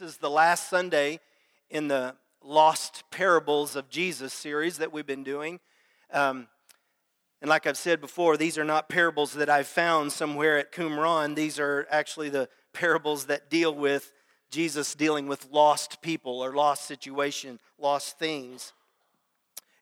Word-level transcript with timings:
This 0.00 0.12
is 0.12 0.16
the 0.16 0.30
last 0.30 0.70
Sunday 0.70 1.20
in 1.68 1.88
the 1.88 2.14
Lost 2.42 3.04
Parables 3.10 3.76
of 3.76 3.90
Jesus 3.90 4.32
series 4.32 4.78
that 4.78 4.94
we've 4.94 5.06
been 5.06 5.24
doing. 5.24 5.60
Um, 6.10 6.48
and 7.42 7.50
like 7.50 7.66
I've 7.66 7.76
said 7.76 8.00
before, 8.00 8.38
these 8.38 8.56
are 8.56 8.64
not 8.64 8.88
parables 8.88 9.34
that 9.34 9.50
I've 9.50 9.66
found 9.66 10.10
somewhere 10.10 10.56
at 10.56 10.72
Qumran. 10.72 11.34
These 11.34 11.60
are 11.60 11.86
actually 11.90 12.30
the 12.30 12.48
parables 12.72 13.26
that 13.26 13.50
deal 13.50 13.74
with 13.74 14.10
Jesus 14.50 14.94
dealing 14.94 15.26
with 15.26 15.50
lost 15.50 16.00
people 16.00 16.40
or 16.40 16.54
lost 16.54 16.86
situation, 16.86 17.60
lost 17.78 18.18
things. 18.18 18.72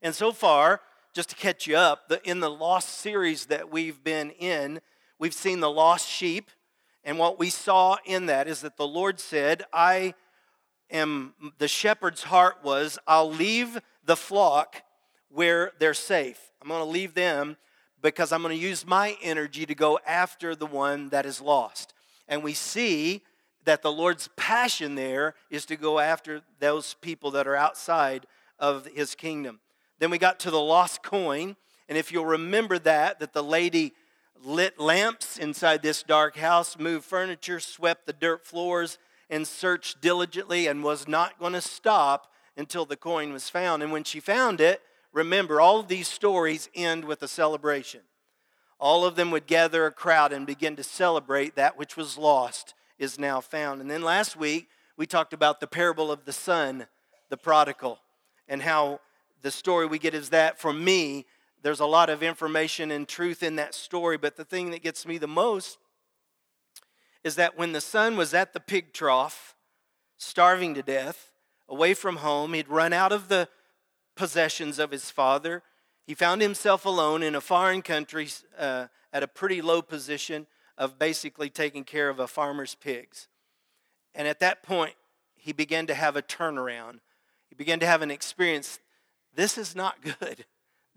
And 0.02 0.16
so 0.16 0.32
far, 0.32 0.80
just 1.14 1.28
to 1.28 1.36
catch 1.36 1.68
you 1.68 1.76
up, 1.76 2.08
the, 2.08 2.20
in 2.28 2.40
the 2.40 2.50
lost 2.50 2.88
series 2.88 3.46
that 3.46 3.70
we've 3.70 4.02
been 4.02 4.30
in, 4.30 4.80
we've 5.20 5.32
seen 5.32 5.60
the 5.60 5.70
lost 5.70 6.08
sheep. 6.08 6.50
And 7.04 7.18
what 7.18 7.38
we 7.38 7.50
saw 7.50 7.96
in 8.04 8.26
that 8.26 8.48
is 8.48 8.60
that 8.60 8.76
the 8.76 8.86
Lord 8.86 9.20
said, 9.20 9.64
I 9.72 10.14
am, 10.90 11.34
the 11.58 11.68
shepherd's 11.68 12.24
heart 12.24 12.58
was, 12.62 12.98
I'll 13.06 13.30
leave 13.30 13.78
the 14.04 14.16
flock 14.16 14.82
where 15.28 15.72
they're 15.78 15.94
safe. 15.94 16.40
I'm 16.60 16.68
going 16.68 16.80
to 16.80 16.90
leave 16.90 17.14
them 17.14 17.56
because 18.02 18.32
I'm 18.32 18.42
going 18.42 18.56
to 18.56 18.62
use 18.62 18.86
my 18.86 19.16
energy 19.22 19.66
to 19.66 19.74
go 19.74 19.98
after 20.06 20.54
the 20.54 20.66
one 20.66 21.08
that 21.10 21.26
is 21.26 21.40
lost. 21.40 21.94
And 22.28 22.42
we 22.42 22.54
see 22.54 23.22
that 23.64 23.82
the 23.82 23.92
Lord's 23.92 24.28
passion 24.36 24.94
there 24.94 25.34
is 25.50 25.66
to 25.66 25.76
go 25.76 25.98
after 25.98 26.42
those 26.60 26.94
people 26.94 27.30
that 27.32 27.46
are 27.46 27.56
outside 27.56 28.26
of 28.58 28.86
his 28.86 29.14
kingdom. 29.14 29.60
Then 29.98 30.10
we 30.10 30.18
got 30.18 30.40
to 30.40 30.50
the 30.50 30.60
lost 30.60 31.02
coin, 31.02 31.56
and 31.88 31.98
if 31.98 32.12
you'll 32.12 32.24
remember 32.24 32.78
that, 32.80 33.18
that 33.20 33.32
the 33.32 33.42
lady 33.42 33.92
lit 34.44 34.78
lamps 34.78 35.38
inside 35.38 35.82
this 35.82 36.02
dark 36.02 36.36
house, 36.36 36.78
moved 36.78 37.04
furniture, 37.04 37.60
swept 37.60 38.06
the 38.06 38.12
dirt 38.12 38.46
floors, 38.46 38.98
and 39.30 39.46
searched 39.46 40.00
diligently 40.00 40.66
and 40.66 40.82
was 40.82 41.06
not 41.06 41.38
going 41.38 41.52
to 41.52 41.60
stop 41.60 42.32
until 42.56 42.84
the 42.84 42.96
coin 42.96 43.32
was 43.32 43.48
found. 43.48 43.82
And 43.82 43.92
when 43.92 44.04
she 44.04 44.20
found 44.20 44.60
it, 44.60 44.80
remember, 45.12 45.60
all 45.60 45.78
of 45.78 45.88
these 45.88 46.08
stories 46.08 46.68
end 46.74 47.04
with 47.04 47.22
a 47.22 47.28
celebration. 47.28 48.00
All 48.80 49.04
of 49.04 49.16
them 49.16 49.30
would 49.30 49.46
gather 49.46 49.86
a 49.86 49.92
crowd 49.92 50.32
and 50.32 50.46
begin 50.46 50.76
to 50.76 50.82
celebrate 50.82 51.56
that 51.56 51.76
which 51.76 51.96
was 51.96 52.16
lost 52.16 52.74
is 52.98 53.18
now 53.18 53.40
found. 53.40 53.80
And 53.80 53.90
then 53.90 54.02
last 54.02 54.36
week, 54.36 54.68
we 54.96 55.06
talked 55.06 55.32
about 55.32 55.60
the 55.60 55.66
parable 55.66 56.10
of 56.10 56.24
the 56.24 56.32
son, 56.32 56.86
the 57.28 57.36
prodigal, 57.36 57.98
and 58.48 58.62
how 58.62 59.00
the 59.42 59.50
story 59.50 59.86
we 59.86 59.98
get 59.98 60.14
is 60.14 60.30
that 60.30 60.58
for 60.58 60.72
me, 60.72 61.26
there's 61.62 61.80
a 61.80 61.86
lot 61.86 62.10
of 62.10 62.22
information 62.22 62.90
and 62.90 63.06
truth 63.06 63.42
in 63.42 63.56
that 63.56 63.74
story, 63.74 64.16
but 64.16 64.36
the 64.36 64.44
thing 64.44 64.70
that 64.70 64.82
gets 64.82 65.06
me 65.06 65.18
the 65.18 65.26
most 65.28 65.78
is 67.24 67.34
that 67.34 67.58
when 67.58 67.72
the 67.72 67.80
son 67.80 68.16
was 68.16 68.32
at 68.32 68.52
the 68.52 68.60
pig 68.60 68.92
trough, 68.92 69.56
starving 70.16 70.74
to 70.74 70.82
death, 70.82 71.32
away 71.68 71.94
from 71.94 72.16
home, 72.16 72.54
he'd 72.54 72.68
run 72.68 72.92
out 72.92 73.12
of 73.12 73.28
the 73.28 73.48
possessions 74.14 74.78
of 74.78 74.90
his 74.90 75.10
father. 75.10 75.62
He 76.06 76.14
found 76.14 76.40
himself 76.40 76.84
alone 76.84 77.22
in 77.22 77.34
a 77.34 77.40
foreign 77.40 77.82
country 77.82 78.28
uh, 78.56 78.86
at 79.12 79.22
a 79.22 79.28
pretty 79.28 79.60
low 79.60 79.82
position 79.82 80.46
of 80.76 80.98
basically 80.98 81.50
taking 81.50 81.84
care 81.84 82.08
of 82.08 82.20
a 82.20 82.26
farmer's 82.26 82.74
pigs. 82.74 83.28
And 84.14 84.26
at 84.26 84.40
that 84.40 84.62
point, 84.62 84.94
he 85.36 85.52
began 85.52 85.86
to 85.86 85.94
have 85.94 86.16
a 86.16 86.22
turnaround. 86.22 87.00
He 87.48 87.54
began 87.54 87.80
to 87.80 87.86
have 87.86 88.02
an 88.02 88.10
experience. 88.10 88.78
This 89.34 89.58
is 89.58 89.74
not 89.74 89.96
good. 90.20 90.44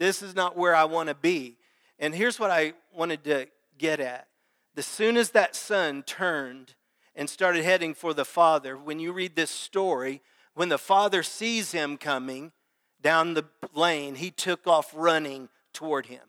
This 0.02 0.24
is 0.24 0.34
not 0.34 0.58
where 0.58 0.76
I 0.76 0.86
want 0.86 1.10
to 1.10 1.14
be. 1.14 1.58
And 2.00 2.16
here's 2.16 2.40
what 2.40 2.50
I 2.50 2.74
wanted 2.92 3.24
to 3.26 3.46
get 3.78 4.00
at. 4.00 4.30
As 4.76 4.88
soon 4.88 5.16
as 5.16 5.30
that 5.30 5.56
son 5.56 6.02
turned 6.02 6.74
and 7.16 7.30
started 7.30 7.64
heading 7.64 7.94
for 7.94 8.12
the 8.12 8.26
father, 8.26 8.76
when 8.76 8.98
you 9.00 9.14
read 9.14 9.36
this 9.36 9.52
story, 9.52 10.24
when 10.56 10.70
the 10.70 10.80
father 10.80 11.22
sees 11.22 11.72
him 11.72 11.98
coming 11.98 12.52
down 13.00 13.36
the 13.36 13.46
lane, 13.76 14.16
he 14.16 14.32
took 14.32 14.66
off 14.66 14.92
running 14.96 15.50
toward 15.72 16.08
him. 16.08 16.24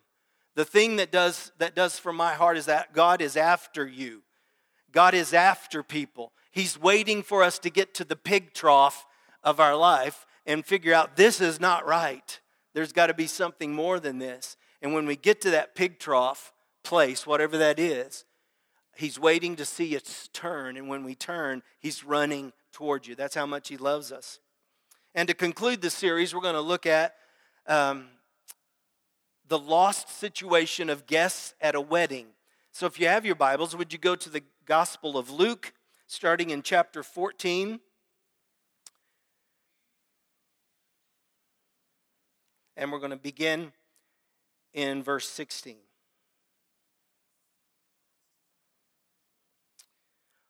The 0.54 0.66
thing 0.66 0.96
that 0.96 1.10
does 1.10 1.50
that 1.56 1.74
does 1.74 1.98
for 1.98 2.12
my 2.12 2.34
heart 2.34 2.58
is 2.58 2.66
that 2.66 2.92
God 2.92 3.22
is 3.22 3.38
after 3.38 3.86
you. 3.86 4.20
God 4.92 5.14
is 5.14 5.32
after 5.32 5.82
people. 5.82 6.32
He's 6.50 6.78
waiting 6.78 7.22
for 7.22 7.42
us 7.42 7.58
to 7.60 7.70
get 7.70 7.94
to 7.94 8.04
the 8.04 8.16
pig 8.16 8.52
trough 8.52 9.06
of 9.42 9.60
our 9.60 9.74
life 9.74 10.26
and 10.44 10.62
figure 10.62 10.92
out 10.92 11.16
this 11.16 11.40
is 11.40 11.58
not 11.58 11.86
right. 11.86 12.38
There's 12.74 12.92
got 12.92 13.08
to 13.08 13.14
be 13.14 13.26
something 13.26 13.74
more 13.74 14.00
than 14.00 14.18
this. 14.18 14.56
And 14.80 14.94
when 14.94 15.06
we 15.06 15.16
get 15.16 15.40
to 15.42 15.50
that 15.50 15.74
pig 15.74 15.98
trough 15.98 16.52
place, 16.82 17.26
whatever 17.26 17.58
that 17.58 17.78
is, 17.78 18.24
He's 18.94 19.18
waiting 19.18 19.56
to 19.56 19.64
see 19.64 19.96
us 19.96 20.28
turn. 20.32 20.76
And 20.76 20.88
when 20.88 21.04
we 21.04 21.14
turn, 21.14 21.62
He's 21.78 22.04
running 22.04 22.52
toward 22.72 23.06
you. 23.06 23.14
That's 23.14 23.34
how 23.34 23.46
much 23.46 23.68
He 23.68 23.76
loves 23.76 24.12
us. 24.12 24.38
And 25.14 25.28
to 25.28 25.34
conclude 25.34 25.82
the 25.82 25.90
series, 25.90 26.34
we're 26.34 26.40
going 26.40 26.54
to 26.54 26.60
look 26.60 26.86
at 26.86 27.14
um, 27.66 28.08
the 29.48 29.58
lost 29.58 30.08
situation 30.10 30.88
of 30.90 31.06
guests 31.06 31.54
at 31.60 31.74
a 31.74 31.80
wedding. 31.80 32.26
So 32.72 32.86
if 32.86 32.98
you 32.98 33.06
have 33.06 33.26
your 33.26 33.34
Bibles, 33.34 33.76
would 33.76 33.92
you 33.92 33.98
go 33.98 34.16
to 34.16 34.30
the 34.30 34.42
Gospel 34.64 35.18
of 35.18 35.30
Luke, 35.30 35.74
starting 36.06 36.50
in 36.50 36.62
chapter 36.62 37.02
14? 37.02 37.80
And 42.82 42.90
we're 42.90 42.98
going 42.98 43.12
to 43.12 43.16
begin 43.16 43.70
in 44.74 45.04
verse 45.04 45.28
16. 45.28 45.76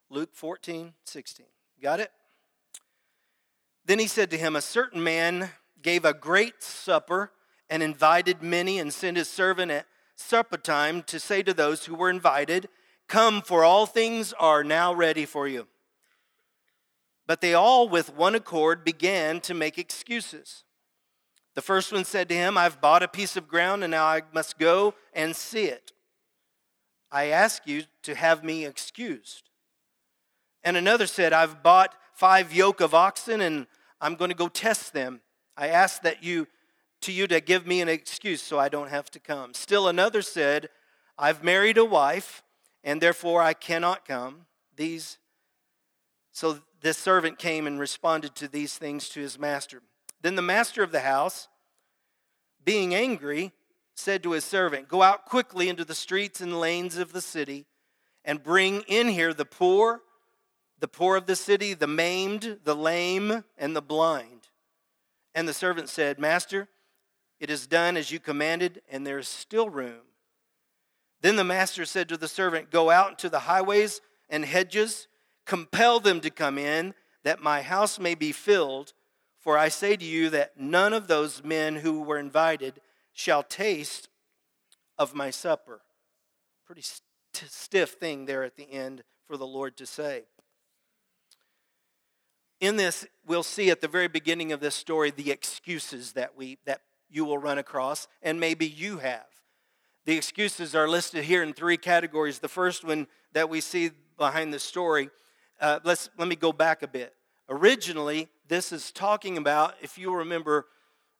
Luke 0.09 0.31
14, 0.33 0.95
16. 1.05 1.45
Got 1.83 2.01
it? 2.01 2.11
Then 3.85 3.99
he 3.99 4.07
said 4.07 4.31
to 4.31 4.39
him, 4.39 4.57
A 4.57 4.63
certain 4.63 5.05
man 5.05 5.51
gave 5.83 6.07
a 6.07 6.15
great 6.15 6.63
supper 6.63 7.33
and 7.69 7.83
invited 7.83 8.43
many, 8.43 8.79
and 8.79 8.95
sent 8.95 9.19
his 9.19 9.29
servant 9.29 9.71
at 9.71 9.87
supper 10.17 10.57
time 10.57 11.03
to 11.03 11.21
say 11.21 11.43
to 11.43 11.53
those 11.53 11.85
who 11.85 11.95
were 11.95 12.09
invited, 12.09 12.71
Come, 13.09 13.43
for 13.43 13.63
all 13.63 13.85
things 13.85 14.33
are 14.39 14.65
now 14.65 14.95
ready 14.95 15.27
for 15.27 15.47
you. 15.47 15.69
But 17.27 17.43
they 17.43 17.53
all, 17.53 17.91
with 17.91 18.15
one 18.15 18.35
accord, 18.35 18.85
began 18.85 19.41
to 19.43 19.53
make 19.53 19.77
excuses. 19.77 20.65
The 21.55 21.63
first 21.63 21.93
one 21.93 22.05
said 22.05 22.29
to 22.29 22.35
him, 22.35 22.57
I've 22.57 22.81
bought 22.81 23.03
a 23.03 23.09
piece 23.09 23.37
of 23.37 23.49
ground 23.49 23.85
and 23.85 23.91
now 23.91 24.07
I 24.07 24.23
must 24.33 24.59
go 24.59 24.95
and 25.13 25.37
see 25.37 25.65
it. 25.65 25.93
I 27.11 27.27
ask 27.27 27.67
you 27.67 27.83
to 28.05 28.15
have 28.15 28.43
me 28.43 28.65
excused. 28.65 29.51
And 30.65 30.77
another 30.77 31.07
said, 31.07 31.33
I've 31.33 31.63
bought 31.63 31.95
five 32.15 32.55
yoke 32.55 32.81
of 32.81 32.95
oxen 32.95 33.41
and 33.41 33.67
I'm 34.01 34.15
going 34.15 34.31
to 34.31 34.37
go 34.37 34.49
test 34.49 34.93
them. 34.93 35.21
I 35.57 35.69
ask 35.69 36.03
that 36.03 36.25
you 36.25 36.47
to 37.03 37.13
you 37.13 37.27
to 37.27 37.41
give 37.41 37.67
me 37.67 37.81
an 37.81 37.89
excuse 37.89 38.41
so 38.41 38.59
I 38.59 38.69
don't 38.69 38.89
have 38.89 39.11
to 39.11 39.21
come. 39.21 39.55
Still 39.55 39.89
another 39.89 40.23
said, 40.23 40.69
I've 41.19 41.43
married 41.43 41.77
a 41.77 41.85
wife 41.85 42.43
and 42.85 43.01
therefore 43.01 43.43
I 43.43 43.55
cannot 43.55 44.07
come. 44.07 44.47
These 44.77 45.19
so 46.33 46.61
this 46.81 46.97
servant 46.97 47.39
came 47.39 47.67
and 47.67 47.79
responded 47.79 48.35
to 48.37 48.49
these 48.49 48.79
things 48.79 49.09
to 49.11 49.21
his 49.21 49.39
master. 49.39 49.83
Then 50.23 50.37
the 50.37 50.43
master 50.43 50.83
of 50.83 50.93
the 50.93 51.01
house, 51.01 51.49
being 52.65 52.95
angry, 52.95 53.53
said 53.95 54.23
to 54.23 54.33
his 54.33 54.45
servant, 54.45 54.89
Go 54.89 55.03
out 55.03 55.27
quickly 55.27 55.69
into 55.69 55.85
the 55.85 55.95
streets 55.95 56.41
and 56.41 56.59
lanes 56.59 56.97
of 56.97 57.13
the 57.13 57.21
city 57.21 57.67
and 58.25 58.43
bring 58.43 58.83
in 58.83 59.09
here 59.09 59.35
the 59.35 59.45
poor, 59.45 60.01
the 60.79 60.89
poor 60.89 61.17
of 61.17 61.27
the 61.27 61.37
city, 61.37 61.75
the 61.75 61.87
maimed, 61.87 62.59
the 62.65 62.75
lame, 62.75 63.45
and 63.59 63.77
the 63.77 63.83
blind. 63.83 64.49
And 65.35 65.49
the 65.49 65.55
servant 65.55 65.89
said, 65.89 66.19
Master, 66.19 66.69
it 67.41 67.51
is 67.51 67.67
done 67.67 67.97
as 67.97 68.11
you 68.11 68.21
commanded, 68.21 68.83
and 68.91 69.07
there 69.07 69.19
is 69.19 69.29
still 69.29 69.69
room. 69.69 70.03
Then 71.21 71.37
the 71.37 71.45
master 71.45 71.85
said 71.85 72.09
to 72.09 72.17
the 72.17 72.29
servant, 72.29 72.71
Go 72.71 72.91
out 72.91 73.11
into 73.11 73.29
the 73.29 73.41
highways 73.41 74.01
and 74.29 74.45
hedges, 74.45 75.09
compel 75.47 76.01
them 76.01 76.21
to 76.21 76.31
come 76.31 76.59
in, 76.59 76.95
that 77.25 77.43
my 77.43 77.63
house 77.63 77.99
may 77.99 78.15
be 78.15 78.33
filled. 78.33 78.93
For 79.43 79.59
I 79.59 79.69
say 79.69 79.97
to 79.97 80.05
you 80.05 80.31
that 80.31 80.59
none 80.59 80.93
of 80.93 81.09
those 81.09 81.43
men 81.43 81.77
who 81.77 82.01
were 82.01 82.19
invited 82.19 82.81
shall 83.13 83.43
taste 83.43 84.09
of 84.97 85.15
my 85.15 85.31
supper. 85.31 85.81
Pretty 86.65 86.83
st- 86.83 87.03
stiff 87.51 87.91
thing 87.91 88.27
there 88.27 88.45
at 88.45 88.57
the 88.57 88.71
end 88.71 89.03
for 89.27 89.37
the 89.37 89.47
Lord 89.47 89.77
to 89.79 89.87
say. 89.87 90.23
In 92.61 92.77
this, 92.77 93.05
we'll 93.27 93.43
see 93.43 93.71
at 93.71 93.81
the 93.81 93.89
very 93.89 94.07
beginning 94.07 94.53
of 94.53 94.61
this 94.61 94.77
story 94.77 95.11
the 95.11 95.33
excuses 95.33 96.13
that 96.13 96.37
we 96.37 96.59
that 96.65 96.83
you 97.11 97.25
will 97.25 97.39
run 97.39 97.59
across, 97.59 98.07
and 98.23 98.39
maybe 98.39 98.67
you 98.67 98.99
have. 98.99 99.27
The 100.05 100.17
excuses 100.17 100.75
are 100.77 100.89
listed 100.89 101.25
here 101.25 101.43
in 101.43 101.53
three 101.53 101.77
categories. 101.77 102.39
The 102.39 102.49
first 102.49 102.85
one 102.85 103.09
that 103.33 103.51
we 103.51 103.61
see 103.61 103.91
behind 104.17 104.55
the 104.55 104.61
story, 104.61 105.11
uh, 105.61 105.81
let's 105.83 106.11
let 106.17 106.29
me 106.29 106.37
go 106.37 106.53
back 106.53 106.83
a 106.83 106.89
bit. 106.89 107.13
Originally, 107.49 108.29
this 108.49 108.73
is 108.73 108.93
talking 108.93 109.37
about, 109.37 109.75
if 109.83 109.99
you 109.99 110.15
remember 110.15 110.67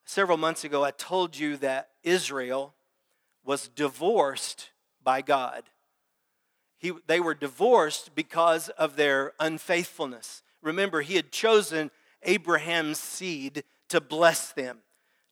several 0.05 0.39
months 0.39 0.65
ago, 0.65 0.85
I 0.85 0.91
told 0.93 1.37
you 1.37 1.57
that 1.59 1.91
Israel 2.03 2.75
was 3.45 3.69
divorced 3.69 4.71
by 5.03 5.23
God. 5.23 5.65
He, 6.79 6.93
they 7.07 7.21
were 7.21 7.35
divorced 7.35 8.15
because 8.15 8.69
of 8.71 8.97
their 8.97 9.33
unfaithfulness. 9.39 10.43
Remember, 10.63 11.01
he 11.01 11.17
had 11.17 11.31
chosen 11.31 11.91
Abraham's 12.23 12.99
seed 12.99 13.65
to 13.89 14.01
bless 14.01 14.53
them, 14.53 14.79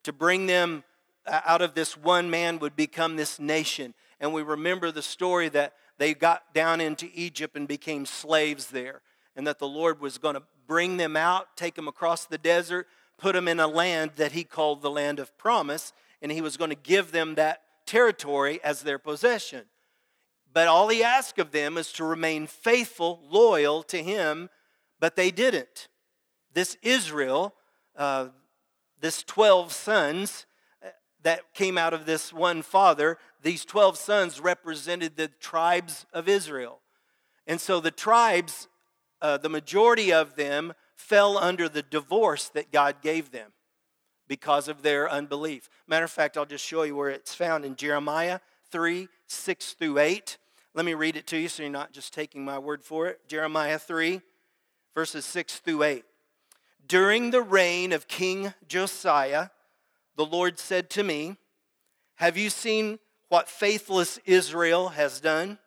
to 0.05 0.13
bring 0.13 0.47
them 0.47 0.85
uh, 1.27 1.41
out 1.45 1.63
of 1.63 1.75
this 1.75 1.97
one 1.97 2.31
man 2.31 2.59
would 2.59 2.77
become 2.77 3.17
this 3.17 3.39
nation. 3.39 3.95
And 4.21 4.33
we 4.33 4.43
remember 4.43 4.91
the 4.91 5.03
story 5.03 5.49
that 5.51 5.75
they 5.99 6.15
got 6.15 6.55
down 6.55 6.81
into 6.81 7.09
Egypt 7.15 7.57
and 7.57 7.69
became 7.69 8.07
slaves 8.07 8.69
there, 8.69 9.03
and 9.37 9.47
that 9.47 9.59
the 9.59 9.69
Lord 9.69 10.01
was 10.01 10.19
going 10.19 10.35
to 10.35 10.43
bring 10.71 10.99
them 10.99 11.17
out, 11.17 11.57
take 11.57 11.75
them 11.75 11.89
across 11.89 12.27
the 12.27 12.39
desert, 12.39 12.87
put 13.19 13.35
them 13.35 13.49
in 13.49 13.59
a 13.59 13.67
land 13.67 14.13
that 14.15 14.31
he 14.31 14.45
called 14.45 14.83
the 14.83 14.91
land 14.91 15.19
of 15.19 15.37
promise, 15.37 15.93
and 16.23 16.31
he 16.31 16.41
was 16.41 16.57
going 16.57 16.71
to 16.71 16.77
give 16.77 17.11
them 17.11 17.35
that 17.35 17.63
territory 17.87 18.61
as 18.63 18.83
their 18.83 18.97
possession. 18.97 19.65
But 20.53 20.69
all 20.69 20.87
he 20.87 21.03
asked 21.03 21.41
of 21.41 21.51
them 21.51 21.77
is 21.77 21.93
to 21.95 22.05
remain 22.05 22.47
faithful, 22.47 23.21
loyal 23.29 23.83
to 23.83 24.01
him, 24.01 24.49
but 25.01 25.17
they 25.17 25.33
didn't. 25.33 25.89
This 26.55 26.77
Israel, 26.83 27.57
uh, 27.97 28.29
this 29.01 29.25
12 29.25 29.73
sons 29.73 30.47
uh, 30.85 30.91
that 31.25 31.53
came 31.53 31.79
out 31.79 31.95
of 31.95 32.07
this 32.07 32.33
one 32.33 32.63
father, 32.63 33.19
these 33.43 33.65
12 33.65 33.99
sons 33.99 34.39
represented 34.39 35.17
the 35.17 35.27
tribes 35.41 36.07
of 36.13 36.29
Israel. 36.29 36.79
And 37.45 37.61
so 37.61 37.81
the 37.81 37.91
tribes, 37.91 38.69
uh, 39.23 39.39
the 39.39 39.49
majority 39.49 40.13
of 40.13 40.37
them, 40.37 40.73
fell 40.95 41.39
under 41.39 41.69
the 41.69 41.83
divorce 41.83 42.49
that 42.49 42.71
God 42.71 42.97
gave 43.03 43.31
them 43.31 43.53
because 44.29 44.69
of 44.69 44.83
their 44.83 45.11
unbelief. 45.11 45.69
Matter 45.87 46.05
of 46.05 46.11
fact, 46.11 46.37
I'll 46.37 46.47
just 46.47 46.65
show 46.65 46.83
you 46.83 46.95
where 46.95 47.09
it's 47.09 47.35
found 47.35 47.65
in 47.65 47.75
Jeremiah 47.77 48.41
3 48.71 49.09
6 49.27 49.73
through 49.73 49.99
8. 49.99 50.39
Let 50.75 50.85
me 50.85 50.95
read 50.95 51.17
it 51.17 51.27
to 51.29 51.37
you 51.37 51.49
so 51.49 51.63
you're 51.63 51.73
not 51.73 51.93
just 51.93 52.15
taking 52.15 52.45
my 52.45 52.59
word 52.59 52.85
for 52.85 53.09
it. 53.09 53.21
Jeremiah 53.27 53.79
3, 53.79 54.21
verses 54.95 55.25
6 55.25 55.59
through 55.59 55.83
8. 55.83 56.05
During 56.87 57.31
the 57.31 57.43
reign 57.43 57.93
of 57.93 58.09
King 58.09 58.55
Josiah, 58.69 59.49
the 60.17 60.27
Lord 60.27 60.59
said 60.59 60.91
to 60.91 61.03
me, 61.03 61.37
Have 62.17 62.37
you 62.37 62.51
seen 62.51 62.99
what 63.29 63.49
faithless 63.49 64.19
Israel 64.25 64.91
has 64.91 65.21
done? 65.21 65.59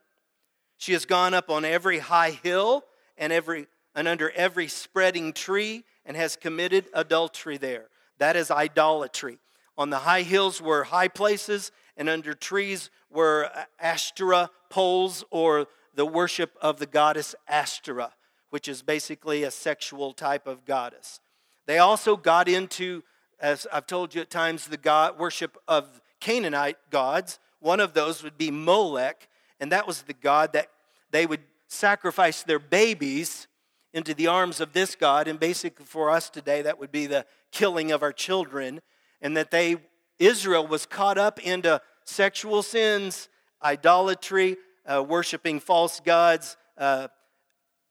She 0.78 0.94
has 0.94 1.06
gone 1.06 1.34
up 1.34 1.50
on 1.50 1.66
every 1.66 2.00
high 2.00 2.32
hill 2.32 2.86
and, 3.24 3.32
every, 3.32 3.68
and 3.96 4.06
under 4.06 4.32
every 4.32 4.68
spreading 4.68 5.32
tree 5.32 5.86
and 6.06 6.18
has 6.18 6.36
committed 6.36 6.88
adultery 6.94 7.58
there. 7.58 7.86
That 8.18 8.36
is 8.36 8.52
idolatry. 8.52 9.38
On 9.78 9.90
the 9.90 10.00
high 10.00 10.24
hills 10.24 10.62
were 10.62 10.84
high 10.84 11.08
places, 11.08 11.72
and 11.96 12.10
under 12.10 12.34
trees 12.34 12.90
were 13.10 13.50
Ashtoreth 13.80 14.50
poles 14.70 15.24
or 15.32 15.68
the 15.96 16.06
worship 16.06 16.58
of 16.62 16.80
the 16.80 16.86
goddess 16.86 17.34
Ashtoreth, 17.48 18.18
which 18.50 18.68
is 18.68 18.82
basically 18.82 19.44
a 19.44 19.52
sexual 19.52 20.12
type 20.12 20.46
of 20.46 20.66
goddess. 20.66 21.22
They 21.66 21.78
also 21.78 22.18
got 22.18 22.50
into, 22.50 23.04
as 23.40 23.66
I've 23.72 23.88
told 23.88 24.14
you 24.14 24.22
at 24.22 24.30
times, 24.30 24.68
the 24.68 24.76
god 24.76 25.18
worship 25.18 25.58
of 25.66 26.02
Canaanite 26.20 26.78
gods. 26.90 27.40
One 27.62 27.80
of 27.80 27.94
those 27.94 28.22
would 28.22 28.38
be 28.38 28.52
Molech, 28.52 29.30
and 29.62 29.72
that 29.72 29.88
was 29.88 30.02
the 30.02 30.14
god 30.14 30.52
that 30.54 30.68
they 31.10 31.26
would 31.26 31.42
sacrifice 31.74 32.44
their 32.44 32.60
babies 32.60 33.48
into 33.94 34.14
the 34.14 34.28
arms 34.28 34.60
of 34.60 34.74
this 34.74 34.96
God. 34.96 35.28
And 35.28 35.40
basically, 35.40 35.86
for 35.86 36.10
us 36.10 36.30
today, 36.30 36.62
that 36.62 36.80
would 36.80 36.92
be 36.92 37.06
the 37.06 37.26
killing 37.52 37.92
of 37.92 38.02
our 38.02 38.14
children. 38.14 38.82
And 39.22 39.38
that 39.38 39.52
they, 39.52 39.78
Israel 40.20 40.66
was 40.66 40.86
caught 40.86 41.18
up 41.18 41.40
into 41.40 41.82
sexual 42.06 42.64
sins, 42.64 43.30
idolatry, 43.64 44.58
uh, 44.86 45.04
worshiping 45.04 45.60
false 45.60 46.00
gods, 46.00 46.58
uh, 46.78 47.08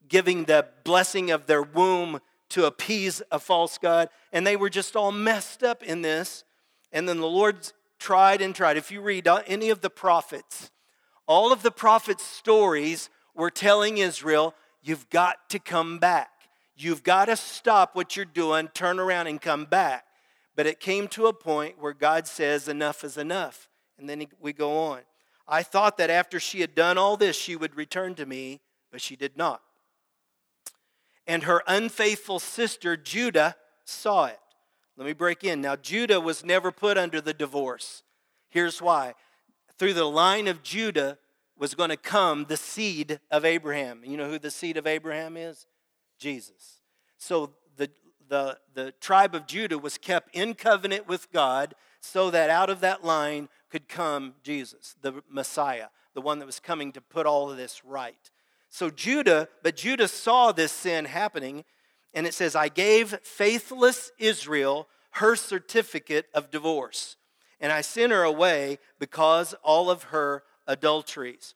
giving 0.08 0.44
the 0.44 0.66
blessing 0.84 1.30
of 1.30 1.46
their 1.46 1.62
womb 1.62 2.20
to 2.50 2.66
appease 2.66 3.22
a 3.30 3.38
false 3.38 3.78
God. 3.78 4.08
And 4.32 4.46
they 4.46 4.56
were 4.56 4.70
just 4.70 4.96
all 4.96 5.12
messed 5.12 5.62
up 5.62 5.82
in 5.82 6.02
this. 6.02 6.44
And 6.90 7.08
then 7.08 7.18
the 7.18 7.26
Lord 7.26 7.72
tried 7.98 8.42
and 8.42 8.54
tried. 8.54 8.76
If 8.76 8.90
you 8.90 9.00
read 9.00 9.28
any 9.46 9.70
of 9.70 9.80
the 9.80 9.88
prophets, 9.88 10.70
all 11.26 11.52
of 11.52 11.62
the 11.62 11.70
prophets' 11.70 12.24
stories 12.24 13.08
were 13.34 13.50
telling 13.50 13.98
Israel, 13.98 14.54
you've 14.82 15.08
got 15.10 15.48
to 15.50 15.58
come 15.58 15.98
back. 15.98 16.30
You've 16.76 17.02
got 17.02 17.26
to 17.26 17.36
stop 17.36 17.94
what 17.94 18.16
you're 18.16 18.24
doing, 18.24 18.68
turn 18.68 18.98
around, 18.98 19.26
and 19.26 19.40
come 19.40 19.64
back. 19.64 20.04
But 20.56 20.66
it 20.66 20.80
came 20.80 21.08
to 21.08 21.26
a 21.26 21.32
point 21.32 21.78
where 21.78 21.92
God 21.92 22.26
says, 22.26 22.68
enough 22.68 23.04
is 23.04 23.16
enough. 23.16 23.68
And 23.98 24.08
then 24.08 24.26
we 24.40 24.52
go 24.52 24.78
on. 24.78 25.00
I 25.46 25.62
thought 25.62 25.96
that 25.98 26.10
after 26.10 26.40
she 26.40 26.60
had 26.60 26.74
done 26.74 26.98
all 26.98 27.16
this, 27.16 27.36
she 27.36 27.56
would 27.56 27.76
return 27.76 28.14
to 28.16 28.26
me, 28.26 28.60
but 28.90 29.00
she 29.00 29.16
did 29.16 29.36
not. 29.36 29.62
And 31.26 31.44
her 31.44 31.62
unfaithful 31.66 32.38
sister, 32.38 32.96
Judah, 32.96 33.56
saw 33.84 34.26
it. 34.26 34.38
Let 34.96 35.06
me 35.06 35.12
break 35.12 35.44
in. 35.44 35.60
Now, 35.60 35.76
Judah 35.76 36.20
was 36.20 36.44
never 36.44 36.70
put 36.70 36.98
under 36.98 37.20
the 37.20 37.34
divorce. 37.34 38.02
Here's 38.48 38.82
why. 38.82 39.14
Through 39.78 39.94
the 39.94 40.04
line 40.04 40.48
of 40.48 40.62
Judah 40.62 41.18
was 41.62 41.76
going 41.76 41.90
to 41.90 41.96
come 41.96 42.46
the 42.46 42.56
seed 42.56 43.20
of 43.30 43.44
Abraham. 43.44 44.00
You 44.04 44.16
know 44.16 44.28
who 44.28 44.40
the 44.40 44.50
seed 44.50 44.76
of 44.76 44.84
Abraham 44.84 45.36
is? 45.36 45.68
Jesus. 46.18 46.80
So 47.18 47.52
the, 47.76 47.88
the, 48.28 48.58
the 48.74 48.90
tribe 49.00 49.32
of 49.36 49.46
Judah 49.46 49.78
was 49.78 49.96
kept 49.96 50.34
in 50.34 50.54
covenant 50.54 51.06
with 51.06 51.30
God 51.30 51.76
so 52.00 52.32
that 52.32 52.50
out 52.50 52.68
of 52.68 52.80
that 52.80 53.04
line 53.04 53.48
could 53.70 53.88
come 53.88 54.34
Jesus, 54.42 54.96
the 55.02 55.22
Messiah, 55.30 55.86
the 56.14 56.20
one 56.20 56.40
that 56.40 56.46
was 56.46 56.58
coming 56.58 56.90
to 56.94 57.00
put 57.00 57.26
all 57.26 57.48
of 57.48 57.56
this 57.56 57.84
right. 57.84 58.30
So 58.68 58.90
Judah, 58.90 59.46
but 59.62 59.76
Judah 59.76 60.08
saw 60.08 60.50
this 60.50 60.72
sin 60.72 61.04
happening, 61.04 61.62
and 62.12 62.26
it 62.26 62.34
says, 62.34 62.56
I 62.56 62.70
gave 62.70 63.20
faithless 63.22 64.10
Israel 64.18 64.88
her 65.12 65.36
certificate 65.36 66.26
of 66.34 66.50
divorce, 66.50 67.18
and 67.60 67.70
I 67.70 67.82
sent 67.82 68.10
her 68.10 68.24
away 68.24 68.80
because 68.98 69.54
all 69.62 69.92
of 69.92 70.04
her 70.04 70.42
adulteries. 70.66 71.54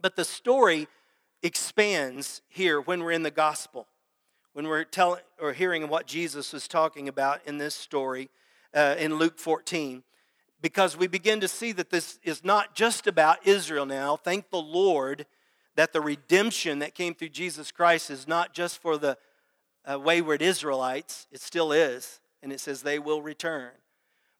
But 0.00 0.16
the 0.16 0.24
story 0.24 0.88
expands 1.42 2.42
here 2.48 2.80
when 2.80 3.02
we're 3.02 3.12
in 3.12 3.22
the 3.22 3.30
gospel, 3.30 3.86
when 4.52 4.66
we're 4.66 4.84
telling 4.84 5.22
or 5.40 5.52
hearing 5.52 5.88
what 5.88 6.06
Jesus 6.06 6.52
was 6.52 6.68
talking 6.68 7.08
about 7.08 7.40
in 7.46 7.58
this 7.58 7.74
story 7.74 8.30
uh, 8.74 8.96
in 8.98 9.16
Luke 9.16 9.38
14 9.38 10.02
because 10.60 10.96
we 10.96 11.06
begin 11.06 11.40
to 11.40 11.48
see 11.48 11.72
that 11.72 11.90
this 11.90 12.18
is 12.22 12.44
not 12.44 12.74
just 12.74 13.06
about 13.06 13.46
Israel 13.46 13.86
now. 13.86 14.16
Thank 14.16 14.50
the 14.50 14.60
Lord 14.60 15.26
that 15.76 15.92
the 15.92 16.00
redemption 16.00 16.78
that 16.78 16.94
came 16.94 17.14
through 17.14 17.28
Jesus 17.28 17.70
Christ 17.70 18.10
is 18.10 18.26
not 18.26 18.54
just 18.54 18.80
for 18.80 18.96
the 18.96 19.18
uh, 19.84 19.98
wayward 20.00 20.42
Israelites, 20.42 21.26
it 21.30 21.40
still 21.40 21.70
is, 21.70 22.20
and 22.42 22.52
it 22.52 22.60
says 22.60 22.82
they 22.82 22.98
will 22.98 23.22
return. 23.22 23.70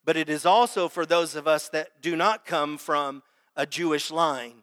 But 0.04 0.16
it 0.16 0.28
is 0.28 0.46
also 0.46 0.88
for 0.88 1.04
those 1.04 1.36
of 1.36 1.46
us 1.46 1.68
that 1.68 2.00
do 2.00 2.16
not 2.16 2.44
come 2.44 2.78
from 2.78 3.22
a 3.56 3.66
Jewish 3.66 4.10
line, 4.10 4.62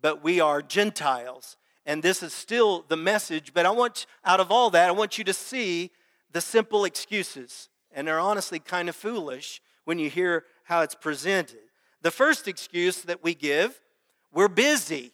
but 0.00 0.22
we 0.22 0.40
are 0.40 0.62
Gentiles. 0.62 1.56
And 1.84 2.02
this 2.02 2.22
is 2.22 2.32
still 2.32 2.84
the 2.88 2.96
message, 2.96 3.52
but 3.52 3.66
I 3.66 3.70
want, 3.70 4.06
out 4.24 4.40
of 4.40 4.50
all 4.50 4.70
that, 4.70 4.88
I 4.88 4.92
want 4.92 5.18
you 5.18 5.24
to 5.24 5.32
see 5.32 5.90
the 6.30 6.40
simple 6.40 6.84
excuses. 6.84 7.68
And 7.92 8.06
they're 8.06 8.20
honestly 8.20 8.58
kind 8.58 8.88
of 8.88 8.96
foolish 8.96 9.60
when 9.84 9.98
you 9.98 10.08
hear 10.08 10.44
how 10.64 10.82
it's 10.82 10.94
presented. 10.94 11.58
The 12.00 12.10
first 12.10 12.48
excuse 12.48 13.02
that 13.02 13.22
we 13.22 13.34
give 13.34 13.80
we're 14.32 14.48
busy. 14.48 15.12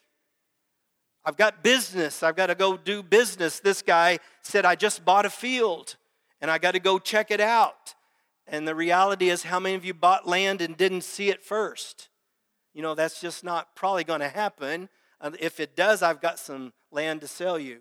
I've 1.24 1.36
got 1.36 1.62
business. 1.62 2.22
I've 2.22 2.36
got 2.36 2.46
to 2.46 2.54
go 2.54 2.76
do 2.76 3.02
business. 3.02 3.60
This 3.60 3.82
guy 3.82 4.20
said, 4.42 4.64
I 4.64 4.76
just 4.76 5.04
bought 5.04 5.26
a 5.26 5.30
field 5.30 5.96
and 6.40 6.50
I 6.50 6.58
got 6.58 6.72
to 6.72 6.80
go 6.80 6.98
check 6.98 7.30
it 7.30 7.40
out. 7.40 7.94
And 8.46 8.66
the 8.66 8.74
reality 8.74 9.28
is, 9.28 9.42
how 9.42 9.60
many 9.60 9.74
of 9.74 9.84
you 9.84 9.92
bought 9.92 10.26
land 10.26 10.62
and 10.62 10.76
didn't 10.76 11.02
see 11.02 11.28
it 11.28 11.42
first? 11.42 12.08
You 12.78 12.82
know, 12.82 12.94
that's 12.94 13.20
just 13.20 13.42
not 13.42 13.74
probably 13.74 14.04
going 14.04 14.20
to 14.20 14.28
happen. 14.28 14.88
If 15.40 15.58
it 15.58 15.74
does, 15.74 16.00
I've 16.00 16.20
got 16.20 16.38
some 16.38 16.72
land 16.92 17.22
to 17.22 17.26
sell 17.26 17.58
you 17.58 17.80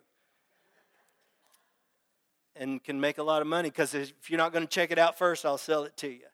and 2.56 2.84
can 2.84 3.00
make 3.00 3.20
a 3.20 3.24
lot 3.24 3.44
of 3.44 3.48
money 3.48 3.70
because 3.70 3.94
if 3.94 4.12
you're 4.28 4.40
not 4.40 4.52
going 4.52 4.66
to 4.66 4.68
check 4.68 4.90
it 4.90 4.98
out 4.98 5.16
first, 5.16 5.46
I'll 5.46 5.60
sell 5.60 5.84
it 5.84 5.96
to 5.98 6.08
you. 6.08 6.26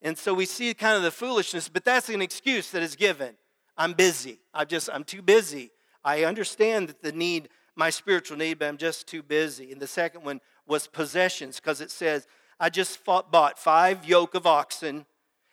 And 0.00 0.16
so 0.16 0.32
we 0.32 0.46
see 0.46 0.72
kind 0.72 0.96
of 0.96 1.02
the 1.02 1.10
foolishness, 1.10 1.68
but 1.68 1.84
that's 1.84 2.08
an 2.08 2.22
excuse 2.22 2.70
that 2.70 2.82
is 2.82 2.96
given. 2.96 3.34
I'm 3.76 3.92
busy. 3.92 4.38
I'm 4.54 4.68
just, 4.68 4.88
I'm 4.90 5.04
too 5.04 5.20
busy. 5.20 5.70
I 6.02 6.24
understand 6.24 6.88
that 6.88 7.02
the 7.02 7.12
need, 7.12 7.50
my 7.76 7.90
spiritual 7.90 8.38
need, 8.38 8.58
but 8.58 8.68
I'm 8.68 8.78
just 8.78 9.06
too 9.06 9.22
busy. 9.22 9.70
And 9.70 9.82
the 9.82 9.86
second 9.86 10.24
one 10.24 10.40
was 10.66 10.86
possessions, 10.86 11.56
because 11.56 11.82
it 11.82 11.90
says, 11.90 12.26
I 12.58 12.70
just 12.70 12.96
fought, 12.96 13.30
bought 13.30 13.58
five 13.58 14.06
yoke 14.06 14.34
of 14.34 14.46
oxen, 14.46 15.04